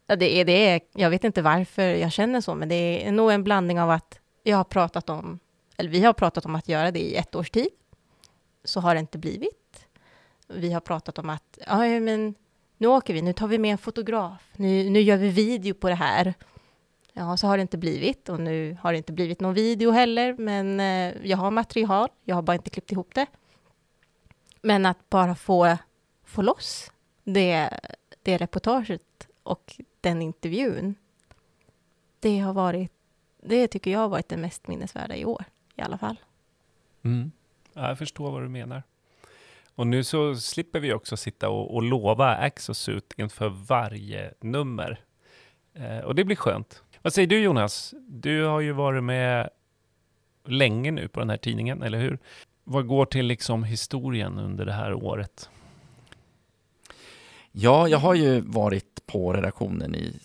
det 0.06 0.39
är, 0.39 0.45
det 0.45 0.67
är, 0.67 0.82
jag 0.93 1.10
vet 1.10 1.23
inte 1.23 1.41
varför 1.41 1.84
jag 1.84 2.12
känner 2.12 2.41
så, 2.41 2.56
men 2.56 2.69
det 2.69 3.08
är 3.08 3.12
nog 3.12 3.32
en 3.32 3.43
blandning 3.43 3.82
av 3.82 3.89
att 3.89 4.19
jag 4.43 4.58
har 4.58 4.63
pratat 4.63 5.10
om, 5.10 5.39
eller 5.78 5.89
vi 5.89 6.04
har 6.04 6.13
pratat 6.13 6.45
om 6.45 6.56
att 6.56 6.67
göra 6.67 6.91
det 6.91 6.99
i 6.99 7.15
ett 7.15 7.36
års 7.36 7.49
tid. 7.49 7.69
Så 8.63 8.80
har 8.80 8.93
det 8.93 8.99
inte 8.99 9.17
blivit. 9.17 9.86
Vi 10.47 10.71
har 10.71 10.82
pratat 10.82 11.19
om 11.19 11.30
att, 11.30 11.60
ja 11.67 11.78
men 11.78 12.36
nu 12.78 12.88
åker 12.88 13.13
vi, 13.13 13.21
nu 13.21 13.34
tar 13.34 13.47
vi 13.47 13.58
med 13.58 13.71
en 13.71 13.78
fotograf, 13.78 14.41
nu, 14.56 14.89
nu 14.89 15.02
gör 15.02 15.17
vi 15.17 15.30
video 15.30 15.73
på 15.73 15.89
det 15.89 15.95
här. 15.95 16.34
Ja, 17.13 17.38
så 17.38 17.47
har 17.47 17.58
det 17.58 17.62
inte 17.62 17.78
blivit 17.78 18.30
och 18.30 18.39
nu 18.39 18.78
har 18.82 18.91
det 18.91 18.97
inte 18.97 19.13
blivit 19.13 19.39
någon 19.39 19.54
video 19.54 19.91
heller, 19.91 20.34
men 20.34 20.80
eh, 20.80 21.28
jag 21.28 21.38
har 21.38 21.52
material, 21.52 22.10
jag 22.23 22.36
har 22.36 22.41
bara 22.41 22.56
inte 22.56 22.69
klippt 22.69 22.91
ihop 22.91 23.15
det. 23.15 23.25
Men 24.61 24.85
att 24.85 25.09
bara 25.09 25.35
få, 25.35 25.77
få 26.23 26.41
loss 26.41 26.91
det, 27.23 27.79
det 28.23 28.37
reportaget 28.37 29.27
och 29.43 29.75
den 30.01 30.21
intervjun, 30.21 30.95
det 32.19 32.39
har 32.39 32.53
varit, 32.53 32.91
det 33.43 33.67
tycker 33.67 33.91
jag 33.91 33.99
har 33.99 34.09
varit 34.09 34.29
det 34.29 34.37
mest 34.37 34.67
minnesvärda 34.67 35.15
i 35.15 35.25
år, 35.25 35.43
i 35.75 35.81
alla 35.81 35.97
fall. 35.97 36.15
Mm. 37.01 37.31
jag 37.73 37.97
förstår 37.97 38.31
vad 38.31 38.41
du 38.41 38.49
menar. 38.49 38.83
Och 39.75 39.87
nu 39.87 40.03
så 40.03 40.35
slipper 40.35 40.79
vi 40.79 40.93
också 40.93 41.17
sitta 41.17 41.49
och, 41.49 41.75
och 41.75 41.83
lova 41.83 42.35
Axosuit 42.35 43.13
inför 43.17 43.49
varje 43.49 44.33
nummer. 44.39 44.99
Eh, 45.73 45.99
och 45.99 46.15
det 46.15 46.23
blir 46.23 46.35
skönt. 46.35 46.83
Vad 47.01 47.13
säger 47.13 47.27
du 47.27 47.39
Jonas? 47.39 47.93
Du 48.07 48.43
har 48.43 48.59
ju 48.59 48.71
varit 48.71 49.03
med 49.03 49.49
länge 50.45 50.91
nu 50.91 51.07
på 51.07 51.19
den 51.19 51.29
här 51.29 51.37
tidningen, 51.37 51.83
eller 51.83 51.99
hur? 51.99 52.19
Vad 52.71 52.88
går 52.88 53.05
till 53.05 53.25
liksom 53.25 53.63
historien 53.63 54.38
under 54.38 54.65
det 54.65 54.73
här 54.73 54.93
året? 54.93 55.49
Ja, 57.51 57.88
jag 57.88 57.97
har 57.97 58.13
ju 58.13 58.41
varit 58.41 59.05
på 59.05 59.34
redaktionen 59.34 59.95
i 59.95 60.19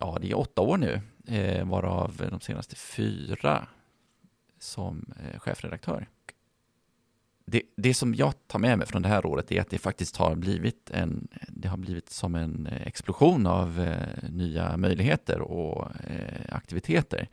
ja, 0.00 0.18
det 0.20 0.30
är 0.30 0.38
åtta 0.38 0.62
år 0.62 0.76
nu, 0.76 1.00
eh, 1.36 1.68
varav 1.68 2.26
de 2.30 2.40
senaste 2.40 2.76
fyra 2.76 3.66
som 4.58 5.12
eh, 5.18 5.38
chefredaktör 5.38 6.08
det, 7.46 7.62
det 7.76 7.94
som 7.94 8.14
jag 8.14 8.34
tar 8.46 8.58
med 8.58 8.78
mig 8.78 8.86
från 8.86 9.02
det 9.02 9.08
här 9.08 9.26
året 9.26 9.52
är 9.52 9.60
att 9.60 9.70
det 9.70 9.78
faktiskt 9.78 10.16
har 10.16 10.34
blivit 10.34 10.90
en, 10.90 11.28
det 11.48 11.68
har 11.68 11.76
blivit 11.76 12.10
som 12.10 12.34
en 12.34 12.66
explosion 12.66 13.46
av 13.46 13.80
eh, 13.80 14.30
nya 14.30 14.76
möjligheter 14.76 15.40
och 15.40 15.88
eh, 16.06 16.56
aktiviteter. 16.56 17.28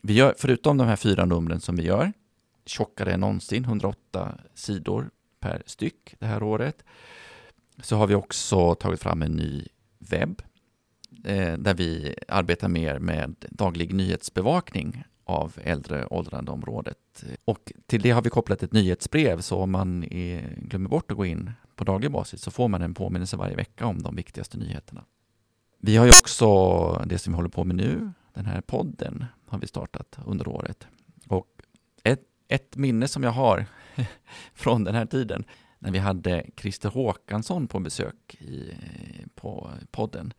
Vi 0.00 0.12
gör, 0.12 0.34
förutom 0.38 0.76
de 0.76 0.86
här 0.86 0.96
fyra 0.96 1.24
numren 1.24 1.60
som 1.60 1.76
vi 1.76 1.82
gör, 1.82 2.12
tjockare 2.68 3.12
än 3.12 3.20
någonsin, 3.20 3.64
108 3.64 4.38
sidor 4.54 5.10
per 5.40 5.62
styck 5.66 6.14
det 6.18 6.26
här 6.26 6.42
året, 6.42 6.84
så 7.82 7.96
har 7.96 8.06
vi 8.06 8.14
också 8.14 8.74
tagit 8.74 9.00
fram 9.00 9.22
en 9.22 9.32
ny 9.32 9.66
webb 9.98 10.42
eh, 11.24 11.54
där 11.58 11.74
vi 11.74 12.14
arbetar 12.28 12.68
mer 12.68 12.98
med 12.98 13.44
daglig 13.50 13.94
nyhetsbevakning 13.94 15.04
av 15.24 15.58
äldre 15.64 16.06
åldrande 16.06 16.50
området. 16.52 17.24
Och 17.44 17.72
till 17.86 18.02
det 18.02 18.10
har 18.10 18.22
vi 18.22 18.30
kopplat 18.30 18.62
ett 18.62 18.72
nyhetsbrev, 18.72 19.40
så 19.40 19.56
om 19.56 19.70
man 19.70 20.04
är, 20.04 20.54
glömmer 20.56 20.88
bort 20.88 21.10
att 21.10 21.16
gå 21.16 21.26
in 21.26 21.52
på 21.76 21.84
daglig 21.84 22.10
basis 22.10 22.42
så 22.42 22.50
får 22.50 22.68
man 22.68 22.82
en 22.82 22.94
påminnelse 22.94 23.36
varje 23.36 23.56
vecka 23.56 23.86
om 23.86 24.02
de 24.02 24.16
viktigaste 24.16 24.58
nyheterna. 24.58 25.04
Vi 25.78 25.96
har 25.96 26.04
ju 26.04 26.10
också 26.10 27.04
det 27.06 27.18
som 27.18 27.32
vi 27.32 27.36
håller 27.36 27.48
på 27.48 27.64
med 27.64 27.76
nu, 27.76 28.12
den 28.34 28.46
här 28.46 28.60
podden 28.60 29.24
har 29.46 29.58
vi 29.58 29.66
startat 29.66 30.18
under 30.26 30.48
året. 30.48 30.88
Ett, 32.48 32.76
minne 32.76 33.08
som 33.08 33.22
jag 33.22 33.30
har 33.30 33.66
från 34.54 34.84
den 34.84 34.94
här 34.94 35.06
tiden, 35.06 35.44
när 35.78 35.90
vi 35.90 35.98
hade 35.98 36.46
Christer 36.56 36.88
Håkansson 36.88 37.68
på 37.68 37.80
besök 37.80 38.34
i, 38.40 38.74
på 39.34 39.70
podden, 39.90 40.32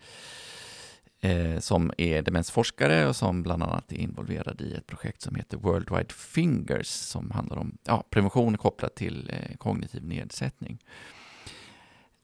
eh, 1.19 1.59
som 1.59 1.91
är 1.97 2.21
demensforskare 2.21 3.07
och 3.07 3.15
som 3.15 3.43
bland 3.43 3.63
annat 3.63 3.91
är 3.91 3.95
involverad 3.95 4.61
i 4.61 4.73
ett 4.73 4.87
projekt 4.87 5.21
som 5.21 5.35
heter 5.35 5.57
Worldwide 5.57 6.13
Fingers 6.13 6.87
som 6.87 7.31
handlar 7.31 7.57
om 7.57 7.77
ja, 7.83 8.03
prevention 8.09 8.57
kopplat 8.57 8.95
till 8.95 9.29
eh, 9.29 9.57
kognitiv 9.57 10.05
nedsättning. 10.05 10.83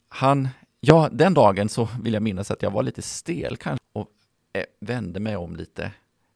Han, 0.07 0.49
ja, 0.79 1.09
den 1.11 1.33
dagen 1.33 1.69
så 1.69 1.89
vill 2.01 2.13
jag 2.13 2.23
minnas 2.23 2.51
att 2.51 2.61
jag 2.61 2.71
var 2.71 2.83
lite 2.83 3.01
stel 3.01 3.57
kanske 3.57 3.85
och 3.93 4.09
eh, 4.53 4.65
vände 4.79 5.19
mig 5.19 5.35
om 5.35 5.55
lite 5.55 5.91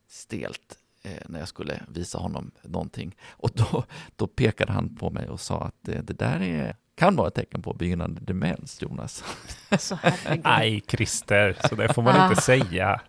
stelt 0.08 0.78
när 1.26 1.40
jag 1.40 1.48
skulle 1.48 1.82
visa 1.88 2.18
honom 2.18 2.52
någonting. 2.64 3.16
Och 3.30 3.50
då, 3.54 3.84
då 4.16 4.28
pekade 4.28 4.74
han 4.74 4.96
på 4.96 5.10
mig 5.10 5.30
och 5.30 5.40
sa 5.40 5.62
att 5.62 5.88
eh, 5.88 6.02
det 6.04 6.14
där 6.14 6.42
är 6.42 6.76
kan 6.96 7.16
vara 7.16 7.28
ett 7.28 7.34
tecken 7.34 7.62
på 7.62 7.74
begynnande 7.74 8.22
demens, 8.22 8.82
Jonas. 8.82 9.24
Alltså, 9.70 10.00
Nej, 10.44 10.84
Christer, 10.88 11.58
så 11.70 11.76
det 11.76 11.94
får 11.94 12.02
man 12.02 12.24
inte 12.24 12.40
ah. 12.40 12.42
säga. 12.42 13.02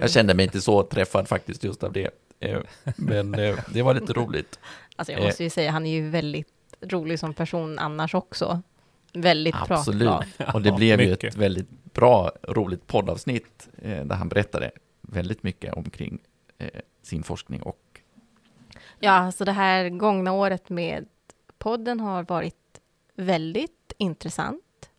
Jag 0.00 0.10
kände 0.10 0.34
mig 0.34 0.44
inte 0.44 0.60
så 0.60 0.82
träffad 0.82 1.28
faktiskt 1.28 1.64
just 1.64 1.82
av 1.82 1.92
det. 1.92 2.10
Eh, 2.40 2.60
men 2.96 3.34
eh, 3.34 3.58
det 3.72 3.82
var 3.82 3.94
lite 3.94 4.12
roligt. 4.12 4.58
Alltså 4.96 5.12
jag 5.12 5.22
måste 5.22 5.44
ju 5.44 5.50
säga, 5.50 5.70
han 5.70 5.86
är 5.86 5.90
ju 5.90 6.10
väldigt 6.10 6.48
rolig 6.82 7.18
som 7.18 7.34
person 7.34 7.78
annars 7.78 8.14
också. 8.14 8.62
Väldigt 9.12 9.54
Absolut, 9.54 10.08
pratglad. 10.08 10.54
och 10.54 10.62
det 10.62 10.72
blev 10.72 11.00
ju 11.00 11.12
ett 11.12 11.36
väldigt 11.36 11.68
bra, 11.94 12.32
roligt 12.42 12.86
poddavsnitt 12.86 13.68
eh, 13.82 14.04
där 14.04 14.14
han 14.14 14.28
berättade 14.28 14.70
väldigt 15.00 15.42
mycket 15.42 15.74
omkring 15.74 16.18
Eh, 16.58 16.80
sin 17.02 17.22
forskning 17.22 17.62
och 17.62 18.00
Ja, 18.98 19.32
så 19.32 19.44
det 19.44 19.52
här 19.52 19.88
gångna 19.88 20.32
året 20.32 20.68
med 20.68 21.08
podden 21.58 22.00
har 22.00 22.22
varit 22.22 22.80
väldigt 23.14 23.92
intressant. 23.98 24.90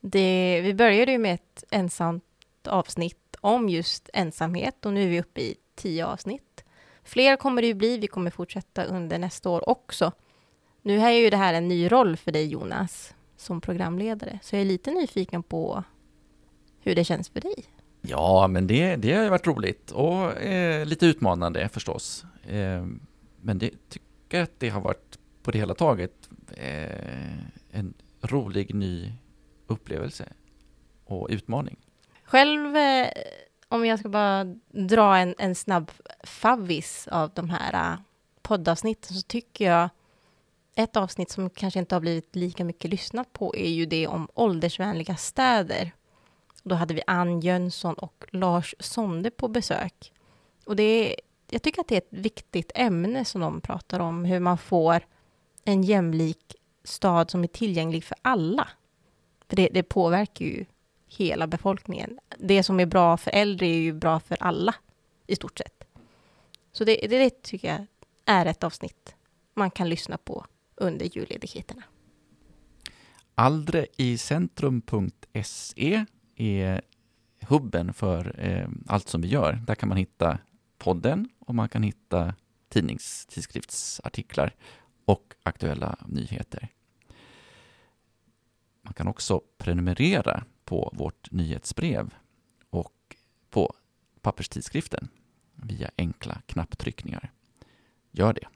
Det, 0.00 0.60
vi 0.64 0.74
började 0.74 1.12
ju 1.12 1.18
med 1.18 1.34
ett 1.34 1.64
ensamt 1.70 2.24
avsnitt 2.68 3.36
om 3.40 3.68
just 3.68 4.10
ensamhet 4.12 4.86
och 4.86 4.92
nu 4.92 5.04
är 5.04 5.08
vi 5.08 5.20
uppe 5.20 5.40
i 5.40 5.54
tio 5.74 6.06
avsnitt. 6.06 6.64
Fler 7.02 7.36
kommer 7.36 7.62
det 7.62 7.68
ju 7.68 7.74
bli, 7.74 7.98
vi 7.98 8.06
kommer 8.06 8.30
fortsätta 8.30 8.84
under 8.84 9.18
nästa 9.18 9.50
år 9.50 9.68
också. 9.68 10.12
Nu 10.82 11.00
är 11.00 11.10
ju 11.10 11.30
det 11.30 11.36
här 11.36 11.54
en 11.54 11.68
ny 11.68 11.92
roll 11.92 12.16
för 12.16 12.32
dig 12.32 12.46
Jonas, 12.46 13.14
som 13.36 13.60
programledare, 13.60 14.38
så 14.42 14.56
jag 14.56 14.60
är 14.60 14.66
lite 14.66 14.90
nyfiken 14.90 15.42
på 15.42 15.84
hur 16.80 16.94
det 16.94 17.04
känns 17.04 17.28
för 17.28 17.40
dig. 17.40 17.64
Ja, 18.08 18.46
men 18.48 18.66
det, 18.66 18.96
det 18.96 19.12
har 19.14 19.30
varit 19.30 19.46
roligt 19.46 19.90
och 19.90 20.42
eh, 20.42 20.86
lite 20.86 21.06
utmanande 21.06 21.68
förstås. 21.68 22.24
Eh, 22.48 22.86
men 23.40 23.58
det 23.58 23.70
tycker 23.88 24.38
jag 24.38 24.42
att 24.42 24.60
det 24.60 24.68
har 24.68 24.80
varit 24.80 25.18
på 25.42 25.50
det 25.50 25.58
hela 25.58 25.74
taget 25.74 26.28
eh, 26.56 27.38
en 27.70 27.94
rolig 28.20 28.74
ny 28.74 29.12
upplevelse 29.66 30.24
och 31.04 31.28
utmaning. 31.30 31.76
Själv, 32.24 32.76
eh, 32.76 33.08
om 33.68 33.86
jag 33.86 33.98
ska 33.98 34.08
bara 34.08 34.44
dra 34.70 35.16
en, 35.16 35.34
en 35.38 35.54
snabb 35.54 35.90
favvis 36.24 37.08
av 37.08 37.30
de 37.34 37.50
här 37.50 37.92
uh, 37.92 38.00
poddavsnitten, 38.42 39.16
så 39.16 39.22
tycker 39.22 39.70
jag 39.70 39.88
ett 40.74 40.96
avsnitt 40.96 41.30
som 41.30 41.50
kanske 41.50 41.78
inte 41.78 41.94
har 41.94 42.00
blivit 42.00 42.36
lika 42.36 42.64
mycket 42.64 42.90
lyssnat 42.90 43.32
på 43.32 43.56
är 43.56 43.70
ju 43.70 43.86
det 43.86 44.06
om 44.06 44.28
åldersvänliga 44.34 45.16
städer. 45.16 45.92
Då 46.68 46.74
hade 46.74 46.94
vi 46.94 47.02
Ann 47.06 47.40
Jönsson 47.40 47.94
och 47.94 48.24
Lars 48.30 48.74
Sonde 48.78 49.30
på 49.30 49.48
besök. 49.48 50.12
Och 50.64 50.76
det 50.76 50.82
är, 50.82 51.14
jag 51.50 51.62
tycker 51.62 51.80
att 51.80 51.88
det 51.88 51.94
är 51.94 51.98
ett 51.98 52.24
viktigt 52.24 52.72
ämne 52.74 53.24
som 53.24 53.40
de 53.40 53.60
pratar 53.60 54.00
om, 54.00 54.24
hur 54.24 54.40
man 54.40 54.58
får 54.58 55.06
en 55.64 55.82
jämlik 55.82 56.54
stad 56.84 57.30
som 57.30 57.42
är 57.42 57.48
tillgänglig 57.48 58.04
för 58.04 58.16
alla. 58.22 58.68
För 59.48 59.56
det, 59.56 59.68
det 59.72 59.82
påverkar 59.82 60.44
ju 60.44 60.64
hela 61.06 61.46
befolkningen. 61.46 62.18
Det 62.38 62.62
som 62.62 62.80
är 62.80 62.86
bra 62.86 63.16
för 63.16 63.30
äldre 63.30 63.66
är 63.66 63.78
ju 63.78 63.92
bra 63.92 64.20
för 64.20 64.42
alla 64.42 64.74
i 65.26 65.36
stort 65.36 65.58
sett. 65.58 65.84
Så 66.72 66.84
det, 66.84 66.96
det, 66.96 67.18
det 67.18 67.42
tycker 67.42 67.68
jag 67.68 67.86
är 68.24 68.46
ett 68.46 68.64
avsnitt 68.64 69.14
man 69.54 69.70
kan 69.70 69.88
lyssna 69.88 70.18
på 70.18 70.46
under 70.74 71.16
julledigheterna. 71.16 71.82
Aldreicentrum.se 73.34 76.04
är 76.36 76.80
hubben 77.40 77.92
för 77.92 78.34
eh, 78.38 78.68
allt 78.86 79.08
som 79.08 79.20
vi 79.20 79.28
gör. 79.28 79.52
Där 79.66 79.74
kan 79.74 79.88
man 79.88 79.98
hitta 79.98 80.38
podden 80.78 81.28
och 81.38 81.54
man 81.54 81.68
kan 81.68 81.82
hitta 81.82 82.34
tidningstidskriftsartiklar 82.68 84.54
och 85.04 85.34
aktuella 85.42 85.96
nyheter. 86.06 86.68
Man 88.82 88.94
kan 88.94 89.08
också 89.08 89.40
prenumerera 89.58 90.44
på 90.64 90.92
vårt 90.96 91.30
nyhetsbrev 91.30 92.14
och 92.70 93.16
på 93.50 93.74
papperstidskriften 94.20 95.08
via 95.54 95.90
enkla 95.98 96.42
knapptryckningar. 96.46 97.32
Gör 98.10 98.32
det. 98.32 98.46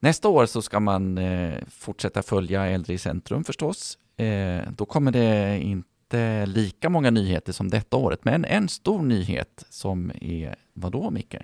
Nästa 0.00 0.28
år 0.28 0.46
så 0.46 0.62
ska 0.62 0.80
man 0.80 1.18
eh, 1.18 1.64
fortsätta 1.68 2.22
följa 2.22 2.66
Äldre 2.66 2.94
i 2.94 2.98
centrum 2.98 3.44
förstås. 3.44 3.98
Eh, 4.16 4.70
då 4.70 4.84
kommer 4.84 5.12
det 5.12 5.58
inte 5.62 5.91
lika 6.46 6.88
många 6.88 7.10
nyheter 7.10 7.52
som 7.52 7.70
detta 7.70 7.96
året, 7.96 8.24
men 8.24 8.44
en 8.44 8.68
stor 8.68 9.02
nyhet 9.02 9.64
som 9.70 10.12
är 10.20 10.54
vad 10.72 10.92
då, 10.92 11.10
Micke? 11.10 11.36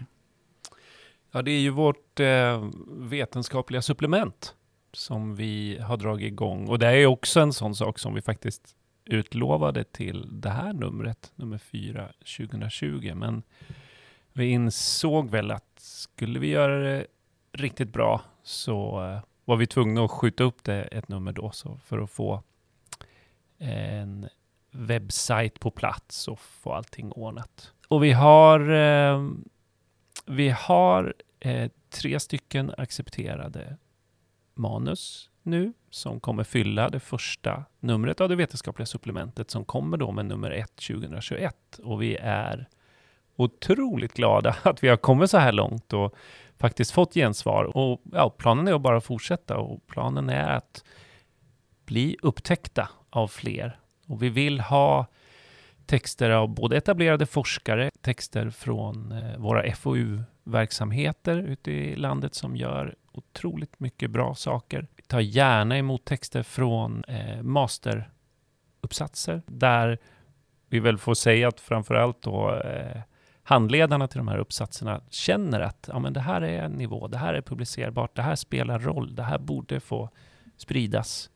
Ja, 1.32 1.42
det 1.42 1.50
är 1.50 1.60
ju 1.60 1.70
vårt 1.70 2.20
eh, 2.20 2.68
vetenskapliga 2.88 3.82
supplement 3.82 4.54
som 4.92 5.34
vi 5.34 5.78
har 5.78 5.96
dragit 5.96 6.26
igång. 6.26 6.68
Och 6.68 6.78
det 6.78 6.86
är 6.86 7.06
också 7.06 7.40
en 7.40 7.52
sån 7.52 7.74
sak 7.74 7.98
som 7.98 8.14
vi 8.14 8.22
faktiskt 8.22 8.76
utlovade 9.04 9.84
till 9.84 10.40
det 10.40 10.50
här 10.50 10.72
numret, 10.72 11.32
nummer 11.34 11.58
4, 11.58 12.08
2020. 12.36 13.12
Men 13.14 13.42
vi 14.32 14.46
insåg 14.46 15.30
väl 15.30 15.50
att 15.50 15.72
skulle 15.76 16.38
vi 16.38 16.48
göra 16.48 16.78
det 16.78 17.06
riktigt 17.52 17.92
bra 17.92 18.22
så 18.42 19.04
eh, 19.04 19.20
var 19.44 19.56
vi 19.56 19.66
tvungna 19.66 20.04
att 20.04 20.10
skjuta 20.10 20.44
upp 20.44 20.64
det 20.64 20.82
ett 20.82 21.08
nummer 21.08 21.32
då 21.32 21.50
så 21.50 21.78
för 21.84 21.98
att 21.98 22.10
få 22.10 22.42
eh, 23.58 24.00
en 24.00 24.28
webbsajt 24.88 25.60
på 25.60 25.70
plats 25.70 26.28
och 26.28 26.40
få 26.40 26.72
allting 26.72 27.12
ordnat. 27.12 27.72
Och 27.88 28.04
vi 28.04 28.12
har, 28.12 28.70
eh, 28.70 29.28
vi 30.26 30.48
har 30.48 31.14
eh, 31.40 31.70
tre 31.90 32.20
stycken 32.20 32.72
accepterade 32.78 33.76
manus 34.54 35.30
nu 35.42 35.72
som 35.90 36.20
kommer 36.20 36.44
fylla 36.44 36.88
det 36.88 37.00
första 37.00 37.64
numret 37.80 38.20
av 38.20 38.28
det 38.28 38.36
vetenskapliga 38.36 38.86
supplementet 38.86 39.50
som 39.50 39.64
kommer 39.64 39.96
då 39.96 40.12
med 40.12 40.26
nummer 40.26 40.50
1 40.50 40.76
2021. 40.76 41.80
Och 41.82 42.02
vi 42.02 42.16
är 42.16 42.68
otroligt 43.36 44.14
glada 44.14 44.56
att 44.62 44.84
vi 44.84 44.88
har 44.88 44.96
kommit 44.96 45.30
så 45.30 45.38
här 45.38 45.52
långt 45.52 45.92
och 45.92 46.14
faktiskt 46.56 46.90
fått 46.90 47.14
gensvar. 47.14 47.76
Och 47.76 48.02
ja, 48.12 48.30
planen 48.30 48.68
är 48.68 48.72
att 48.72 48.80
bara 48.80 49.00
fortsätta 49.00 49.58
och 49.58 49.86
planen 49.86 50.30
är 50.30 50.48
att 50.48 50.84
bli 51.84 52.16
upptäckta 52.22 52.88
av 53.10 53.28
fler. 53.28 53.78
Och 54.08 54.22
vi 54.22 54.28
vill 54.28 54.60
ha 54.60 55.06
texter 55.86 56.30
av 56.30 56.48
både 56.48 56.76
etablerade 56.76 57.26
forskare, 57.26 57.90
texter 58.00 58.50
från 58.50 59.12
eh, 59.12 59.38
våra 59.38 59.72
FoU-verksamheter 59.72 61.36
ute 61.36 61.70
i 61.70 61.96
landet 61.96 62.34
som 62.34 62.56
gör 62.56 62.94
otroligt 63.12 63.80
mycket 63.80 64.10
bra 64.10 64.34
saker. 64.34 64.86
Vi 64.96 65.02
tar 65.02 65.20
gärna 65.20 65.78
emot 65.78 66.04
texter 66.04 66.42
från 66.42 67.04
eh, 67.04 67.42
masteruppsatser 67.42 69.42
där 69.46 69.98
vi 70.68 70.80
väl 70.80 70.98
får 70.98 71.14
säga 71.14 71.48
att 71.48 71.60
framförallt 71.60 72.22
då 72.22 72.54
eh, 72.54 73.00
handledarna 73.42 74.08
till 74.08 74.18
de 74.18 74.28
här 74.28 74.38
uppsatserna 74.38 75.00
känner 75.10 75.60
att 75.60 75.88
ja, 75.92 75.98
men 75.98 76.12
det 76.12 76.20
här 76.20 76.42
är 76.42 76.62
en 76.62 76.72
nivå, 76.72 77.08
det 77.08 77.18
här 77.18 77.34
är 77.34 77.42
publicerbart, 77.42 78.16
det 78.16 78.22
här 78.22 78.36
spelar 78.36 78.78
roll, 78.78 79.14
det 79.14 79.22
här 79.22 79.38
borde 79.38 79.80
få 79.80 80.10
spridas. 80.56 81.30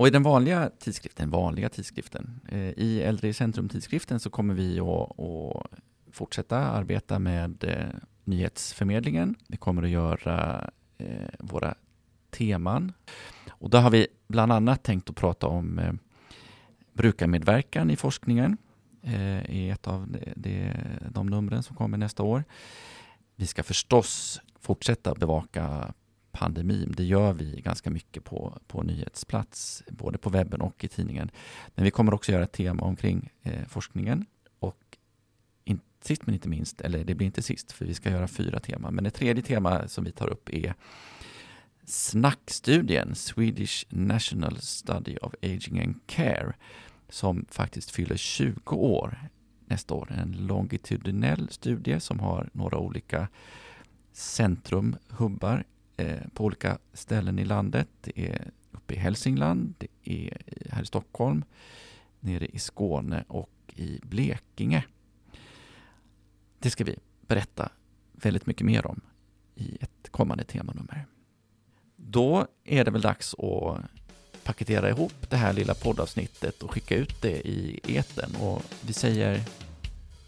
Och 0.00 0.06
i 0.06 0.10
den 0.10 0.22
vanliga 0.22 0.70
tidskriften, 0.78 1.30
vanliga 1.30 1.68
tidskriften, 1.68 2.40
eh, 2.48 2.58
i 2.58 3.02
Äldre 3.02 3.28
i 3.28 3.32
centrum-tidskriften 3.32 4.20
så 4.20 4.30
kommer 4.30 4.54
vi 4.54 4.80
att, 4.80 5.66
fortsätta 6.12 6.58
arbeta 6.58 7.18
med 7.18 7.64
eh, 7.64 8.00
nyhetsförmedlingen. 8.24 9.34
Vi 9.46 9.56
kommer 9.56 9.82
att 9.82 9.90
göra 9.90 10.70
eh, 10.98 11.28
våra 11.38 11.74
teman. 12.30 12.92
Och 13.50 13.70
där 13.70 13.80
har 13.80 13.90
vi 13.90 14.06
bland 14.28 14.52
annat 14.52 14.82
tänkt 14.82 15.10
att 15.10 15.16
prata 15.16 15.46
om 15.46 15.78
eh, 15.78 15.92
brukarmedverkan 16.92 17.90
i 17.90 17.96
forskningen 17.96 18.56
eh, 19.02 19.50
i 19.50 19.70
ett 19.70 19.86
av 19.86 20.08
de, 20.08 20.32
de, 20.36 20.72
de 21.10 21.26
numren 21.26 21.62
som 21.62 21.76
kommer 21.76 21.98
nästa 21.98 22.22
år. 22.22 22.44
Vi 23.36 23.46
ska 23.46 23.62
förstås 23.62 24.40
fortsätta 24.60 25.14
bevaka 25.14 25.94
pandemin. 26.40 26.94
Det 26.96 27.04
gör 27.04 27.32
vi 27.32 27.60
ganska 27.60 27.90
mycket 27.90 28.24
på, 28.24 28.58
på 28.66 28.82
nyhetsplats, 28.82 29.82
både 29.88 30.18
på 30.18 30.30
webben 30.30 30.60
och 30.60 30.84
i 30.84 30.88
tidningen. 30.88 31.30
Men 31.74 31.84
vi 31.84 31.90
kommer 31.90 32.14
också 32.14 32.32
göra 32.32 32.44
ett 32.44 32.52
tema 32.52 32.82
omkring 32.82 33.30
eh, 33.42 33.64
forskningen. 33.68 34.26
Och 34.58 34.98
in, 35.64 35.80
sist 36.00 36.26
men 36.26 36.34
inte 36.34 36.48
minst, 36.48 36.80
eller 36.80 37.04
det 37.04 37.14
blir 37.14 37.26
inte 37.26 37.42
sist, 37.42 37.72
för 37.72 37.84
vi 37.84 37.94
ska 37.94 38.10
göra 38.10 38.28
fyra 38.28 38.60
teman. 38.60 38.94
Men 38.94 39.04
det 39.04 39.10
tredje 39.10 39.42
tema 39.42 39.88
som 39.88 40.04
vi 40.04 40.12
tar 40.12 40.28
upp 40.28 40.48
är 40.48 40.74
snackstudien, 41.84 43.14
Swedish 43.14 43.86
National 43.88 44.56
Study 44.60 45.16
of 45.16 45.34
Aging 45.42 45.80
and 45.80 46.06
Care, 46.06 46.52
som 47.08 47.46
faktiskt 47.50 47.90
fyller 47.90 48.16
20 48.16 48.76
år 48.76 49.28
nästa 49.66 49.94
år. 49.94 50.12
En 50.12 50.32
longitudinell 50.32 51.48
studie 51.48 52.00
som 52.00 52.20
har 52.20 52.50
några 52.52 52.78
olika 52.78 53.28
centrum, 54.12 54.96
hubbar 55.08 55.64
på 56.34 56.44
olika 56.44 56.78
ställen 56.92 57.38
i 57.38 57.44
landet. 57.44 57.88
Det 58.00 58.26
är 58.26 58.50
uppe 58.72 58.94
i 58.94 58.96
Hälsingland, 58.96 59.74
det 59.78 59.88
är 60.04 60.36
här 60.70 60.82
i 60.82 60.86
Stockholm, 60.86 61.44
nere 62.20 62.46
i 62.46 62.58
Skåne 62.58 63.24
och 63.28 63.50
i 63.76 64.00
Blekinge. 64.02 64.84
Det 66.58 66.70
ska 66.70 66.84
vi 66.84 66.96
berätta 67.26 67.68
väldigt 68.12 68.46
mycket 68.46 68.66
mer 68.66 68.86
om 68.86 69.00
i 69.54 69.78
ett 69.80 70.08
kommande 70.10 70.44
temanummer. 70.44 71.06
Då 71.96 72.46
är 72.64 72.84
det 72.84 72.90
väl 72.90 73.00
dags 73.00 73.34
att 73.34 73.80
paketera 74.44 74.88
ihop 74.90 75.30
det 75.30 75.36
här 75.36 75.52
lilla 75.52 75.74
poddavsnittet 75.74 76.62
och 76.62 76.70
skicka 76.70 76.96
ut 76.96 77.22
det 77.22 77.48
i 77.48 77.80
eten. 77.88 78.34
Och 78.34 78.62
vi 78.86 78.92
säger, 78.92 79.40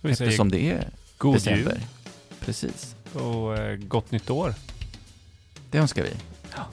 Vi 0.01 0.11
eftersom 0.11 0.51
det 0.51 0.71
är 0.71 0.89
god 1.19 1.35
december. 1.35 1.73
jul 1.73 1.81
Precis, 2.41 2.97
och 3.15 3.59
eh, 3.59 3.77
gott 3.77 4.11
nytt 4.11 4.31
år. 4.31 4.55
Det 5.73 5.79
önskar 5.79 6.03
vi. 6.03 6.11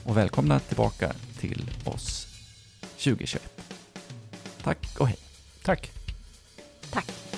Och 0.03 0.17
välkomna 0.17 0.59
tillbaka 0.59 1.13
till 1.39 1.71
oss 1.85 2.27
2021. 2.97 3.62
Tack 4.63 4.99
och 4.99 5.07
hej. 5.07 5.17
Tack. 5.63 5.91
Tack. 6.91 7.29